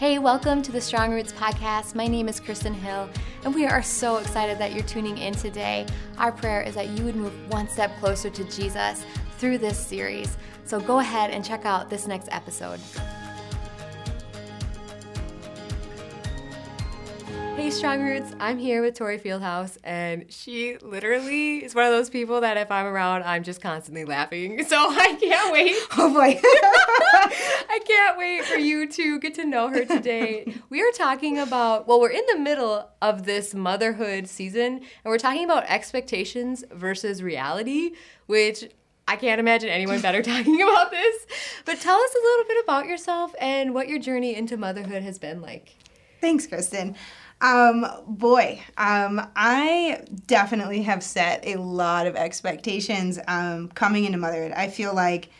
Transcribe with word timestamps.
Hey, 0.00 0.18
welcome 0.18 0.62
to 0.62 0.72
the 0.72 0.80
Strong 0.80 1.12
Roots 1.12 1.30
podcast. 1.30 1.94
My 1.94 2.06
name 2.06 2.26
is 2.26 2.40
Kristin 2.40 2.72
Hill, 2.72 3.10
and 3.44 3.54
we 3.54 3.66
are 3.66 3.82
so 3.82 4.16
excited 4.16 4.56
that 4.56 4.72
you're 4.72 4.82
tuning 4.82 5.18
in 5.18 5.34
today. 5.34 5.84
Our 6.16 6.32
prayer 6.32 6.62
is 6.62 6.74
that 6.76 6.88
you 6.88 7.04
would 7.04 7.16
move 7.16 7.34
one 7.52 7.68
step 7.68 7.94
closer 8.00 8.30
to 8.30 8.44
Jesus 8.44 9.04
through 9.36 9.58
this 9.58 9.78
series. 9.78 10.38
So 10.64 10.80
go 10.80 11.00
ahead 11.00 11.32
and 11.32 11.44
check 11.44 11.66
out 11.66 11.90
this 11.90 12.06
next 12.06 12.30
episode. 12.32 12.80
Hey, 17.70 17.76
Strong 17.76 18.02
Roots. 18.02 18.32
I'm 18.40 18.58
here 18.58 18.82
with 18.82 18.96
Tori 18.96 19.16
Fieldhouse, 19.16 19.78
and 19.84 20.24
she 20.28 20.76
literally 20.78 21.58
is 21.58 21.72
one 21.72 21.84
of 21.84 21.92
those 21.92 22.10
people 22.10 22.40
that 22.40 22.56
if 22.56 22.68
I'm 22.68 22.84
around, 22.84 23.22
I'm 23.22 23.44
just 23.44 23.60
constantly 23.60 24.04
laughing. 24.04 24.64
So 24.68 24.76
I 24.76 25.16
can't 25.20 25.52
wait. 25.52 25.76
Oh 25.96 26.12
boy. 26.12 26.40
I 26.42 27.78
can't 27.86 28.18
wait 28.18 28.44
for 28.44 28.56
you 28.56 28.88
to 28.88 29.20
get 29.20 29.34
to 29.34 29.44
know 29.44 29.68
her 29.68 29.84
today. 29.84 30.52
We 30.68 30.82
are 30.82 30.90
talking 30.90 31.38
about, 31.38 31.86
well, 31.86 32.00
we're 32.00 32.10
in 32.10 32.24
the 32.32 32.40
middle 32.40 32.90
of 33.00 33.22
this 33.24 33.54
motherhood 33.54 34.26
season, 34.26 34.78
and 34.78 35.04
we're 35.04 35.18
talking 35.18 35.44
about 35.44 35.62
expectations 35.68 36.64
versus 36.72 37.22
reality, 37.22 37.92
which 38.26 38.64
I 39.06 39.14
can't 39.14 39.38
imagine 39.38 39.68
anyone 39.68 40.00
better 40.00 40.22
talking 40.22 40.60
about 40.60 40.90
this. 40.90 41.24
But 41.64 41.78
tell 41.80 42.00
us 42.00 42.14
a 42.16 42.24
little 42.24 42.44
bit 42.48 42.64
about 42.64 42.86
yourself 42.86 43.32
and 43.40 43.74
what 43.74 43.86
your 43.86 44.00
journey 44.00 44.34
into 44.34 44.56
motherhood 44.56 45.04
has 45.04 45.20
been 45.20 45.40
like. 45.40 45.76
Thanks, 46.20 46.46
Kristin. 46.46 46.96
Um, 47.40 47.86
boy, 48.06 48.60
um, 48.76 49.26
I 49.34 50.02
definitely 50.26 50.82
have 50.82 51.02
set 51.02 51.46
a 51.46 51.56
lot 51.56 52.06
of 52.06 52.14
expectations 52.14 53.18
um, 53.26 53.68
coming 53.68 54.04
into 54.04 54.18
motherhood. 54.18 54.52
I 54.52 54.68
feel 54.68 54.94
like 54.94 55.30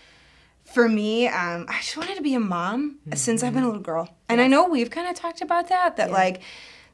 for 0.65 0.89
me, 0.89 1.29
um, 1.29 1.67
I 1.69 1.79
just 1.81 1.97
wanted 1.97 2.17
to 2.17 2.23
be 2.23 2.35
a 2.35 2.41
mom 2.41 2.99
mm-hmm. 3.01 3.17
since 3.17 3.43
I've 3.43 3.53
been 3.53 3.65
a 3.65 3.67
little 3.67 3.83
girl. 3.83 4.09
And. 4.29 4.41
I 4.41 4.47
know 4.47 4.69
we've 4.69 4.91
kind 4.91 5.09
of 5.09 5.15
talked 5.15 5.43
about 5.43 5.69
that, 5.69 5.97
that 5.97 6.09
yeah. 6.09 6.15
like 6.15 6.43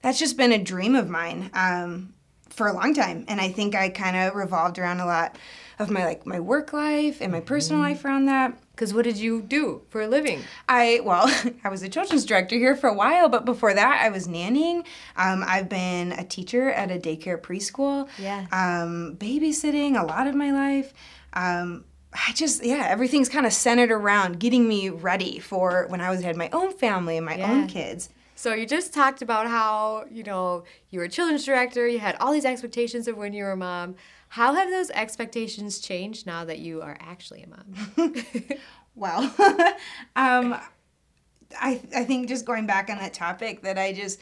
that's 0.02 0.18
just 0.18 0.36
been 0.36 0.52
a 0.52 0.58
dream 0.58 0.96
of 0.96 1.08
mine 1.08 1.50
um, 1.52 2.14
for 2.48 2.66
a 2.66 2.72
long 2.72 2.94
time. 2.94 3.24
And 3.28 3.40
I 3.40 3.50
think 3.50 3.74
I 3.74 3.90
kind 3.90 4.16
of 4.16 4.34
revolved 4.34 4.78
around 4.78 5.00
a 5.00 5.06
lot 5.06 5.36
of 5.78 5.90
my 5.90 6.04
like 6.04 6.26
my 6.26 6.40
work 6.40 6.72
life 6.72 7.20
and 7.20 7.30
my 7.30 7.40
personal 7.40 7.80
mm-hmm. 7.80 7.92
life 7.92 8.04
around 8.04 8.26
that. 8.26 8.58
Because 8.76 8.92
what 8.92 9.04
did 9.04 9.16
you 9.16 9.40
do 9.40 9.80
for 9.88 10.02
a 10.02 10.06
living? 10.06 10.42
I 10.68 11.00
well, 11.02 11.32
I 11.64 11.70
was 11.70 11.82
a 11.82 11.88
children's 11.88 12.26
director 12.26 12.56
here 12.56 12.76
for 12.76 12.88
a 12.88 12.94
while, 12.94 13.30
but 13.30 13.46
before 13.46 13.72
that, 13.72 14.02
I 14.02 14.10
was 14.10 14.28
nannying. 14.28 14.84
Um, 15.16 15.42
I've 15.46 15.70
been 15.70 16.12
a 16.12 16.24
teacher 16.24 16.70
at 16.70 16.90
a 16.90 16.98
daycare 16.98 17.40
preschool. 17.40 18.06
Yeah. 18.18 18.46
Um, 18.52 19.16
babysitting 19.16 19.98
a 19.98 20.04
lot 20.04 20.26
of 20.26 20.34
my 20.34 20.50
life. 20.50 20.92
Um, 21.32 21.84
I 22.12 22.32
just 22.32 22.62
yeah, 22.64 22.86
everything's 22.88 23.30
kind 23.30 23.46
of 23.46 23.52
centered 23.54 23.90
around 23.90 24.40
getting 24.40 24.68
me 24.68 24.90
ready 24.90 25.38
for 25.38 25.86
when 25.88 26.02
I 26.02 26.10
was 26.10 26.22
had 26.22 26.36
my 26.36 26.50
own 26.52 26.72
family 26.72 27.16
and 27.16 27.24
my 27.24 27.36
yeah. 27.36 27.50
own 27.50 27.68
kids. 27.68 28.10
So 28.36 28.52
you 28.52 28.66
just 28.66 28.92
talked 28.92 29.22
about 29.22 29.46
how, 29.48 30.04
you 30.10 30.22
know, 30.22 30.64
you 30.90 30.98
were 30.98 31.06
a 31.06 31.08
children's 31.08 31.44
director, 31.44 31.88
you 31.88 31.98
had 31.98 32.16
all 32.20 32.32
these 32.32 32.44
expectations 32.44 33.08
of 33.08 33.16
when 33.16 33.32
you 33.32 33.42
were 33.44 33.52
a 33.52 33.56
mom. 33.56 33.96
How 34.28 34.54
have 34.54 34.70
those 34.70 34.90
expectations 34.90 35.78
changed 35.78 36.26
now 36.26 36.44
that 36.44 36.58
you 36.58 36.82
are 36.82 36.98
actually 37.00 37.44
a 37.44 37.48
mom? 37.48 38.14
well, 38.94 39.22
um, 40.16 40.54
I, 41.58 41.80
I 41.94 42.04
think 42.04 42.28
just 42.28 42.44
going 42.44 42.66
back 42.66 42.90
on 42.90 42.98
that 42.98 43.14
topic 43.14 43.62
that 43.62 43.78
I 43.78 43.94
just 43.94 44.20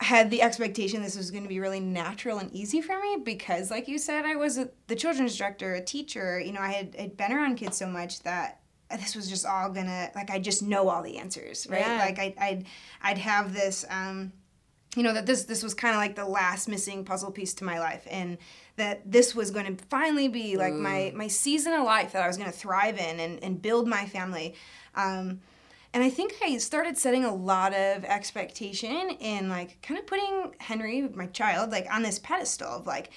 had 0.00 0.30
the 0.30 0.40
expectation 0.40 1.02
this 1.02 1.16
was 1.16 1.32
going 1.32 1.42
to 1.42 1.48
be 1.48 1.58
really 1.58 1.80
natural 1.80 2.38
and 2.38 2.52
easy 2.52 2.80
for 2.80 3.00
me 3.00 3.16
because 3.24 3.68
like 3.68 3.88
you 3.88 3.98
said 3.98 4.24
I 4.24 4.36
was 4.36 4.56
a, 4.56 4.68
the 4.86 4.94
children's 4.94 5.36
director, 5.36 5.74
a 5.74 5.80
teacher, 5.80 6.38
you 6.38 6.52
know, 6.52 6.60
I 6.60 6.70
had 6.70 6.94
I'd 6.96 7.16
been 7.16 7.32
around 7.32 7.56
kids 7.56 7.78
so 7.78 7.88
much 7.88 8.22
that 8.22 8.57
this 8.90 9.14
was 9.14 9.28
just 9.28 9.44
all 9.44 9.70
gonna 9.70 10.10
like 10.14 10.30
I 10.30 10.38
just 10.38 10.62
know 10.62 10.88
all 10.88 11.02
the 11.02 11.18
answers, 11.18 11.66
right? 11.68 11.80
Yeah. 11.80 11.98
Like 11.98 12.18
I, 12.18 12.34
I'd 12.40 12.66
I'd 13.02 13.18
have 13.18 13.52
this 13.52 13.84
um, 13.90 14.32
you 14.96 15.02
know 15.02 15.12
that 15.12 15.26
this 15.26 15.44
this 15.44 15.62
was 15.62 15.74
kind 15.74 15.94
of 15.94 16.00
like 16.00 16.16
the 16.16 16.24
last 16.24 16.68
missing 16.68 17.04
puzzle 17.04 17.30
piece 17.30 17.54
to 17.54 17.64
my 17.64 17.78
life 17.78 18.06
and 18.10 18.38
that 18.76 19.10
this 19.10 19.34
was 19.34 19.50
going 19.50 19.76
to 19.76 19.84
finally 19.86 20.28
be 20.28 20.56
like 20.56 20.72
Ooh. 20.72 20.80
my 20.80 21.12
my 21.14 21.28
season 21.28 21.72
of 21.74 21.84
life 21.84 22.12
that 22.12 22.22
I 22.22 22.26
was 22.26 22.36
going 22.36 22.50
to 22.50 22.56
thrive 22.56 22.98
in 22.98 23.20
and, 23.20 23.42
and 23.42 23.60
build 23.60 23.86
my 23.86 24.06
family 24.06 24.54
um, 24.94 25.40
and 25.92 26.02
I 26.02 26.10
think 26.10 26.34
I 26.42 26.56
started 26.58 26.96
setting 26.96 27.24
a 27.24 27.34
lot 27.34 27.74
of 27.74 28.04
expectation 28.04 29.10
in 29.20 29.48
like 29.48 29.80
kind 29.82 30.00
of 30.00 30.06
putting 30.06 30.54
Henry 30.58 31.02
my 31.02 31.26
child 31.26 31.70
like 31.70 31.86
on 31.92 32.02
this 32.02 32.18
pedestal 32.18 32.68
of 32.68 32.86
like 32.86 33.10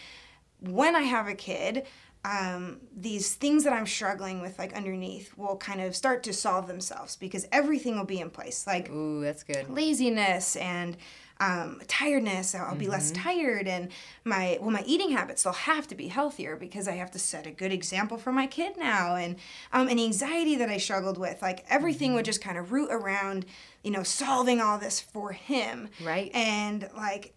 when 0.60 0.96
I 0.96 1.02
have 1.02 1.28
a 1.28 1.36
kid 1.36 1.86
um, 2.24 2.82
these 2.96 3.34
things 3.34 3.64
that 3.64 3.74
I'm 3.74 3.88
struggling 3.88 4.42
with, 4.42 4.60
like 4.60 4.74
underneath, 4.74 5.36
will 5.38 5.58
kind 5.58 5.82
of 5.82 5.96
start 5.96 6.24
to 6.24 6.34
solve 6.34 6.68
themselves 6.68 7.16
because 7.16 7.48
everything 7.52 7.98
will 7.98 8.06
be 8.06 8.20
in 8.20 8.30
place. 8.30 8.68
Like, 8.68 8.90
ooh, 8.92 9.22
that's 9.22 9.44
good. 9.44 9.70
Laziness 9.70 10.56
and 10.56 10.98
um, 11.40 11.82
tiredness. 11.88 12.54
I'll, 12.54 12.76
be 12.76 12.86
mm-hmm. 12.86 12.92
less 12.92 13.10
tired, 13.12 13.68
and 13.68 13.90
my 14.24 14.60
well, 14.62 14.70
my 14.70 14.84
eating 14.86 15.12
habits 15.12 15.44
they'll 15.44 15.54
have 15.54 15.88
to 15.88 15.96
be 15.96 16.08
healthier 16.08 16.56
because 16.56 16.88
I 16.88 16.94
have 16.94 17.10
to 17.12 17.20
set 17.20 17.48
a 17.48 17.52
good 17.52 17.72
example 17.72 18.18
for 18.18 18.32
my 18.32 18.46
kid 18.46 18.78
now. 18.78 19.16
And 19.16 19.38
um, 19.74 19.88
and 19.88 20.00
anxiety 20.00 20.56
that 20.58 20.70
I 20.70 20.78
struggled 20.78 21.18
with, 21.18 21.42
like 21.42 21.66
everything 21.70 22.10
mm-hmm. 22.10 22.18
would 22.18 22.26
just 22.26 22.44
kind 22.44 22.60
of 22.60 22.72
root 22.72 22.90
around, 22.92 23.48
you 23.84 23.90
know, 23.90 24.04
solving 24.04 24.62
all 24.62 24.78
this 24.78 25.02
for 25.02 25.32
him. 25.32 25.90
Right. 26.04 26.30
And 26.36 26.88
like, 26.96 27.34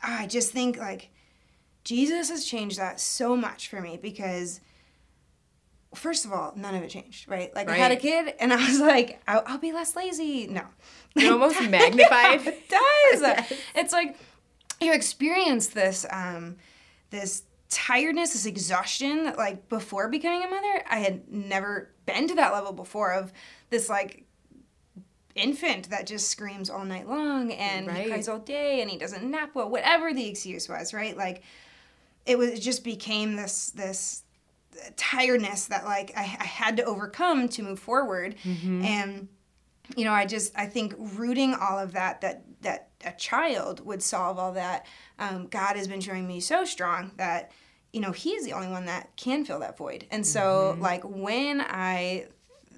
I 0.00 0.28
just 0.28 0.52
think 0.52 0.78
like 0.78 1.10
Jesus 1.88 2.28
has 2.28 2.44
changed 2.44 2.78
that 2.78 3.00
so 3.00 3.34
much 3.34 3.68
for 3.68 3.80
me 3.80 3.96
because 3.96 4.60
first 5.94 6.26
of 6.26 6.34
all, 6.34 6.52
none 6.54 6.74
of 6.74 6.82
it 6.82 6.90
changed, 6.90 7.26
right? 7.30 7.54
Like 7.54 7.66
right. 7.66 7.76
I 7.76 7.82
had 7.82 7.92
a 7.92 7.96
kid 7.96 8.34
and 8.38 8.52
I 8.52 8.56
was 8.56 8.78
like, 8.80 9.22
I'll, 9.26 9.42
I'll 9.46 9.58
be 9.58 9.72
less 9.72 9.96
lazy. 9.96 10.46
No. 10.48 10.64
It 11.16 11.32
almost 11.32 11.58
magnified. 11.70 12.46
it 12.46 12.68
does. 12.68 13.20
yes. 13.22 13.52
It's 13.74 13.92
like 13.94 14.18
you 14.82 14.92
experience 14.92 15.68
this 15.68 16.04
um, 16.10 16.56
this 17.08 17.44
tiredness, 17.70 18.34
this 18.34 18.44
exhaustion 18.44 19.24
that 19.24 19.38
like 19.38 19.70
before 19.70 20.10
becoming 20.10 20.44
a 20.44 20.50
mother. 20.50 20.84
I 20.90 20.98
had 20.98 21.32
never 21.32 21.88
been 22.04 22.28
to 22.28 22.34
that 22.34 22.52
level 22.52 22.74
before 22.74 23.14
of 23.14 23.32
this 23.70 23.88
like 23.88 24.24
infant 25.34 25.88
that 25.88 26.06
just 26.06 26.28
screams 26.28 26.68
all 26.68 26.84
night 26.84 27.08
long 27.08 27.50
and 27.50 27.86
right. 27.86 28.02
he 28.02 28.10
cries 28.10 28.28
all 28.28 28.40
day 28.40 28.82
and 28.82 28.90
he 28.90 28.98
doesn't 28.98 29.24
nap 29.24 29.52
well, 29.54 29.70
whatever 29.70 30.12
the 30.12 30.28
excuse 30.28 30.68
was, 30.68 30.92
right? 30.92 31.16
Like 31.16 31.42
it 32.28 32.38
was 32.38 32.50
it 32.50 32.60
just 32.60 32.84
became 32.84 33.34
this 33.34 33.70
this 33.70 34.22
tiredness 34.96 35.66
that 35.66 35.84
like 35.84 36.12
I, 36.16 36.20
I 36.20 36.44
had 36.44 36.76
to 36.76 36.84
overcome 36.84 37.48
to 37.48 37.62
move 37.62 37.80
forward 37.80 38.36
mm-hmm. 38.44 38.84
and 38.84 39.28
you 39.96 40.04
know 40.04 40.12
i 40.12 40.26
just 40.26 40.56
i 40.56 40.66
think 40.66 40.94
rooting 40.98 41.54
all 41.54 41.78
of 41.78 41.92
that 41.92 42.20
that 42.20 42.44
that 42.60 42.90
a 43.04 43.12
child 43.12 43.84
would 43.84 44.02
solve 44.02 44.38
all 44.38 44.52
that 44.52 44.86
um, 45.18 45.46
god 45.48 45.76
has 45.76 45.88
been 45.88 46.00
showing 46.00 46.28
me 46.28 46.38
so 46.38 46.64
strong 46.64 47.12
that 47.16 47.50
you 47.92 48.00
know 48.00 48.12
he's 48.12 48.44
the 48.44 48.52
only 48.52 48.68
one 48.68 48.84
that 48.86 49.16
can 49.16 49.44
fill 49.44 49.58
that 49.60 49.76
void 49.76 50.06
and 50.10 50.24
so 50.24 50.72
mm-hmm. 50.72 50.82
like 50.82 51.02
when 51.04 51.60
i 51.60 52.26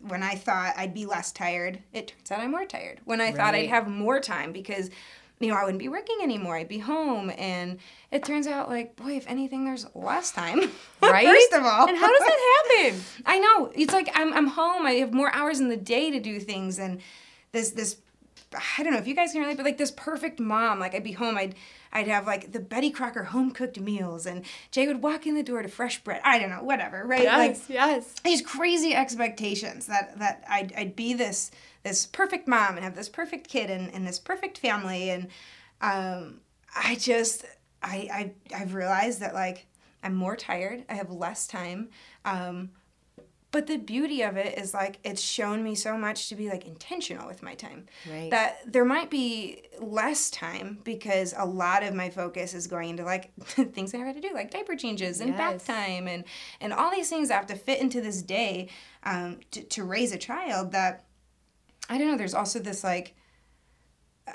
when 0.09 0.23
i 0.23 0.35
thought 0.35 0.73
i'd 0.77 0.95
be 0.95 1.05
less 1.05 1.33
tired 1.33 1.83
it 1.93 2.09
turns 2.09 2.31
out 2.31 2.41
i'm 2.41 2.53
more 2.53 2.65
tired 2.65 3.01
when 3.05 3.21
i 3.21 3.25
right. 3.25 3.37
thought 3.37 3.55
i'd 3.55 3.69
have 3.69 3.89
more 3.89 4.21
time 4.21 4.53
because 4.53 4.89
you 5.41 5.49
know, 5.49 5.55
I 5.55 5.65
wouldn't 5.65 5.79
be 5.79 5.89
working 5.89 6.19
anymore. 6.23 6.57
I'd 6.57 6.69
be 6.69 6.79
home. 6.79 7.33
And 7.39 7.79
it 8.11 8.25
turns 8.25 8.47
out, 8.47 8.69
like, 8.69 8.95
boy, 8.95 9.17
if 9.17 9.27
anything, 9.27 9.65
there's 9.65 9.87
less 9.95 10.31
time. 10.31 10.71
Right? 11.03 11.27
First 11.27 11.55
of 11.55 11.65
all. 11.65 11.89
And 11.89 11.97
how 11.97 12.07
does 12.07 12.19
that 12.19 12.63
happen? 12.83 13.01
I 13.25 13.39
know. 13.39 13.73
It's 13.75 13.93
like 13.95 14.11
I'm, 14.15 14.35
I'm 14.35 14.49
home. 14.49 14.85
I 14.85 14.93
have 14.93 15.15
more 15.15 15.35
hours 15.35 15.59
in 15.59 15.69
the 15.69 15.77
day 15.77 16.11
to 16.11 16.21
do 16.21 16.39
things. 16.39 16.79
And 16.79 17.01
this, 17.53 17.71
this, 17.71 17.97
I 18.55 18.83
don't 18.83 18.93
know 18.93 18.99
if 18.99 19.07
you 19.07 19.15
guys 19.15 19.33
can 19.33 19.41
relate, 19.43 19.57
but 19.57 19.65
like 19.65 19.79
this 19.79 19.93
perfect 19.93 20.41
mom, 20.41 20.81
like 20.81 20.95
I'd 20.95 21.05
be 21.05 21.13
home, 21.13 21.37
I'd, 21.37 21.55
I'd 21.93 22.09
have 22.09 22.27
like 22.27 22.53
the 22.53 22.61
Betty 22.61 22.91
Crocker 22.91 23.25
home 23.25 23.53
cooked 23.53 23.79
meals, 23.79 24.27
and 24.27 24.45
Jay 24.71 24.87
would 24.87 25.03
walk 25.03 25.27
in 25.27 25.35
the 25.35 25.43
door 25.43 25.63
to 25.63 25.69
fresh 25.69 26.03
bread. 26.03 26.21
I 26.25 26.39
don't 26.39 26.51
know, 26.51 26.63
whatever, 26.63 27.05
right? 27.05 27.23
Yes, 27.23 27.39
like, 27.39 27.69
yes. 27.69 28.15
These 28.25 28.43
crazy 28.43 28.95
expectations 28.95 29.87
that 29.87 30.19
that 30.19 30.45
I'd, 30.49 30.73
I'd 30.77 30.97
be 30.97 31.15
this 31.15 31.51
this 31.83 32.07
perfect 32.07 32.49
mom 32.49 32.77
and 32.77 32.85
have 32.85 32.97
this 32.97 33.09
perfect 33.09 33.49
kid 33.49 33.71
and, 33.71 33.93
and 33.95 34.07
this 34.07 34.19
perfect 34.19 34.59
family 34.59 35.11
and 35.11 35.29
um, 35.81 36.41
I 36.77 36.97
just 36.97 37.45
I, 37.83 38.09
I 38.53 38.61
I've 38.61 38.75
realized 38.75 39.21
that 39.21 39.35
like 39.35 39.67
I'm 40.03 40.15
more 40.15 40.37
tired. 40.37 40.85
I 40.89 40.95
have 40.95 41.11
less 41.11 41.47
time. 41.47 41.89
Um, 42.25 42.71
but 43.53 43.67
the 43.67 43.77
beauty 43.77 44.23
of 44.23 44.37
it 44.37 44.59
is 44.59 44.73
like 44.73 44.99
it's 45.03 45.21
shown 45.21 45.65
me 45.65 45.75
so 45.75 45.99
much 45.99 46.29
to 46.29 46.37
be 46.37 46.49
like 46.49 46.67
intentional 46.67 47.27
with 47.27 47.43
my 47.43 47.55
time. 47.55 47.87
Right. 48.09 48.31
That 48.31 48.59
there 48.65 48.85
might 48.85 49.11
be 49.11 49.63
less 49.81 50.31
time 50.31 50.79
because 50.85 51.35
a 51.37 51.45
lot 51.45 51.83
of 51.83 51.95
my 51.95 52.11
focus 52.11 52.55
is 52.55 52.67
going 52.67 52.91
into 52.91 53.05
like 53.05 53.35
things 53.39 53.93
I 53.93 53.99
have 53.99 54.15
to 54.15 54.21
do, 54.21 54.33
like 54.33 54.51
diaper 54.51 54.77
changes 54.77 55.21
and 55.21 55.31
yes. 55.31 55.39
bath 55.39 55.67
time 55.67 56.07
and 56.07 56.25
and 56.61 56.73
all 56.73 56.91
these 56.91 57.09
things 57.09 57.31
I 57.31 57.35
have 57.35 57.47
to 57.49 57.57
fit 57.57 57.81
into 57.81 58.01
this 58.01 58.23
day 58.23 58.69
um, 59.03 59.41
to, 59.51 59.63
to 59.63 59.85
raise 59.85 60.13
a 60.13 60.19
child. 60.19 60.73
That 60.73 61.05
I 61.89 61.99
don't 61.99 62.09
know. 62.09 62.17
There's 62.17 62.35
also 62.35 62.61
this 62.61 62.85
like 62.85 63.17
uh, 64.29 64.33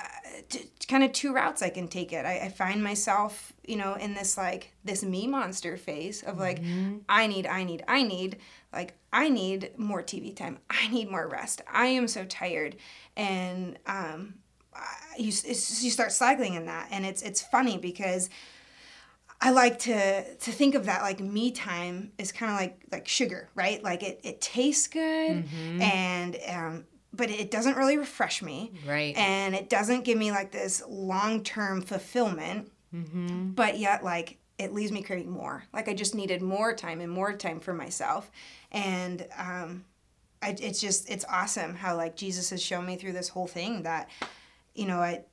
t- 0.50 0.70
kind 0.88 1.04
of 1.04 1.14
two 1.14 1.34
routes 1.34 1.62
I 1.62 1.70
can 1.70 1.88
take 1.88 2.12
it. 2.12 2.26
I, 2.26 2.40
I, 2.40 2.50
find 2.50 2.84
myself, 2.84 3.54
you 3.66 3.78
know, 3.78 3.94
in 3.94 4.14
this 4.14 4.38
like 4.38 4.74
this 4.84 5.04
me 5.04 5.28
monster 5.28 5.78
phase 5.78 6.22
of 6.24 6.38
like, 6.38 6.62
mm-hmm. 6.62 6.98
I 7.08 7.28
need, 7.28 7.48
I 7.48 7.64
need, 7.64 7.84
I 7.88 8.04
need. 8.04 8.38
Like 8.74 8.94
I 9.16 9.30
need 9.30 9.72
more 9.78 10.04
TV 10.04 10.36
time. 10.36 10.60
I 10.70 10.90
need 10.90 11.10
more 11.10 11.26
rest. 11.26 11.62
I 11.72 11.86
am 11.88 12.06
so 12.10 12.26
tired, 12.26 12.76
and 13.16 13.80
um, 13.88 14.34
you 15.18 15.28
you 15.28 15.32
start 15.90 16.12
cycling 16.12 16.56
in 16.56 16.66
that, 16.66 16.90
and 16.92 17.06
it's 17.06 17.22
it's 17.22 17.42
funny 17.42 17.78
because 17.78 18.30
I 19.40 19.52
like 19.52 19.80
to 19.80 20.36
to 20.36 20.52
think 20.52 20.76
of 20.76 20.88
that 20.88 21.02
like 21.02 21.22
me 21.22 21.52
time 21.52 22.12
is 22.18 22.34
kind 22.34 22.52
of 22.52 22.58
like 22.58 22.82
like 22.92 23.08
sugar, 23.08 23.48
right? 23.56 23.82
Like 23.82 24.04
it 24.04 24.20
it 24.24 24.42
tastes 24.42 24.88
good 24.88 25.46
mm-hmm. 25.46 25.82
and 25.82 26.38
um 26.50 26.86
but 27.14 27.30
it 27.30 27.50
doesn't 27.50 27.78
really 27.78 27.98
refresh 27.98 28.42
me. 28.42 28.74
Right. 28.86 29.16
And 29.16 29.56
it 29.56 29.70
doesn't 29.70 30.04
give 30.04 30.18
me 30.18 30.32
like 30.32 30.52
this 30.52 30.84
long-term 30.86 31.84
fulfillment. 31.84 32.70
Mm-hmm. 32.94 33.52
But 33.52 33.80
yet 33.80 34.04
like 34.04 34.40
it 34.58 34.74
leaves 34.74 34.92
me 34.92 35.02
craving 35.02 35.32
more. 35.32 35.66
Like 35.74 35.90
I 35.90 35.94
just 35.94 36.16
needed 36.16 36.42
more 36.42 36.74
time 36.74 37.02
and 37.02 37.12
more 37.12 37.34
time 37.34 37.60
for 37.60 37.74
myself. 37.74 38.32
And 38.72 39.28
um 39.38 39.86
I, 40.42 40.56
it's 40.60 40.80
just 40.80 41.10
it's 41.10 41.26
awesome 41.30 41.76
how 41.76 41.96
like 41.96 42.16
Jesus 42.16 42.50
has 42.52 42.62
shown 42.62 42.86
me 42.86 42.96
through 42.98 43.14
this 43.14 43.30
whole 43.30 43.48
thing 43.48 43.84
that 43.84 44.10
you 44.76 44.86
know, 44.86 45.00
I 45.00 45.24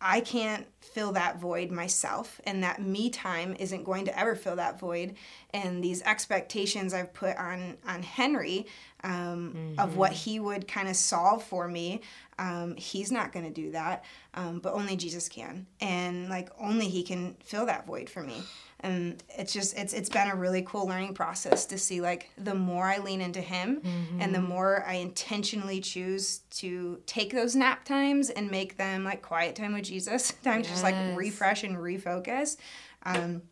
I 0.00 0.20
can't 0.20 0.64
fill 0.80 1.12
that 1.12 1.40
void 1.40 1.72
myself, 1.72 2.40
and 2.44 2.62
that 2.62 2.80
me 2.80 3.10
time 3.10 3.56
isn't 3.58 3.82
going 3.82 4.04
to 4.04 4.16
ever 4.16 4.36
fill 4.36 4.56
that 4.56 4.78
void. 4.78 5.16
And 5.52 5.82
these 5.82 6.02
expectations 6.02 6.94
I've 6.94 7.12
put 7.12 7.36
on 7.36 7.78
on 7.86 8.02
Henry 8.02 8.66
um, 9.02 9.54
mm-hmm. 9.56 9.80
of 9.80 9.96
what 9.96 10.12
he 10.12 10.38
would 10.38 10.68
kind 10.68 10.88
of 10.88 10.94
solve 10.94 11.42
for 11.42 11.66
me, 11.66 12.02
um, 12.38 12.76
he's 12.76 13.10
not 13.10 13.32
going 13.32 13.46
to 13.46 13.52
do 13.52 13.72
that. 13.72 14.04
Um, 14.34 14.60
but 14.60 14.74
only 14.74 14.96
Jesus 14.96 15.28
can, 15.28 15.66
and 15.80 16.28
like 16.28 16.50
only 16.60 16.88
He 16.88 17.02
can 17.02 17.36
fill 17.42 17.66
that 17.66 17.86
void 17.86 18.08
for 18.08 18.22
me 18.22 18.42
and 18.80 19.22
it's 19.36 19.52
just 19.52 19.76
it's 19.76 19.92
it's 19.92 20.08
been 20.08 20.28
a 20.28 20.36
really 20.36 20.62
cool 20.62 20.86
learning 20.86 21.12
process 21.14 21.66
to 21.66 21.78
see 21.78 22.00
like 22.00 22.30
the 22.38 22.54
more 22.54 22.84
I 22.84 22.98
lean 22.98 23.20
into 23.20 23.40
him 23.40 23.80
mm-hmm. 23.80 24.20
and 24.20 24.34
the 24.34 24.40
more 24.40 24.84
I 24.86 24.94
intentionally 24.94 25.80
choose 25.80 26.38
to 26.50 27.00
take 27.06 27.32
those 27.32 27.56
nap 27.56 27.84
times 27.84 28.30
and 28.30 28.50
make 28.50 28.76
them 28.76 29.02
like 29.02 29.20
quiet 29.20 29.56
time 29.56 29.74
with 29.74 29.84
Jesus 29.84 30.32
time 30.44 30.58
yes. 30.58 30.66
to 30.66 30.72
just 30.72 30.84
like 30.84 30.94
refresh 31.16 31.64
and 31.64 31.76
refocus 31.76 32.56
um 33.02 33.42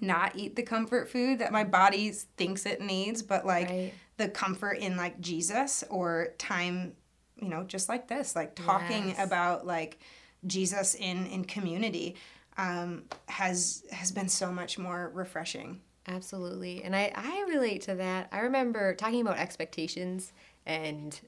not 0.00 0.36
eat 0.36 0.56
the 0.56 0.62
comfort 0.62 1.08
food 1.08 1.38
that 1.38 1.52
my 1.52 1.64
body 1.64 2.10
thinks 2.10 2.64
it 2.64 2.80
needs 2.80 3.22
but 3.22 3.44
like 3.44 3.68
right. 3.68 3.92
the 4.16 4.28
comfort 4.28 4.78
in 4.78 4.96
like 4.96 5.20
Jesus 5.20 5.84
or 5.90 6.28
time 6.38 6.94
you 7.36 7.48
know 7.48 7.62
just 7.62 7.90
like 7.90 8.08
this 8.08 8.34
like 8.34 8.54
talking 8.54 9.08
yes. 9.08 9.22
about 9.22 9.66
like 9.66 9.98
Jesus 10.46 10.94
in 10.94 11.26
in 11.26 11.44
community 11.44 12.16
um, 12.58 13.04
has 13.26 13.84
has 13.90 14.12
been 14.12 14.28
so 14.28 14.52
much 14.52 14.78
more 14.78 15.10
refreshing. 15.14 15.80
Absolutely, 16.08 16.82
and 16.82 16.94
I 16.94 17.12
I 17.14 17.46
relate 17.48 17.82
to 17.82 17.94
that. 17.96 18.28
I 18.32 18.40
remember 18.40 18.94
talking 18.94 19.20
about 19.20 19.38
expectations 19.38 20.32
and 20.64 21.18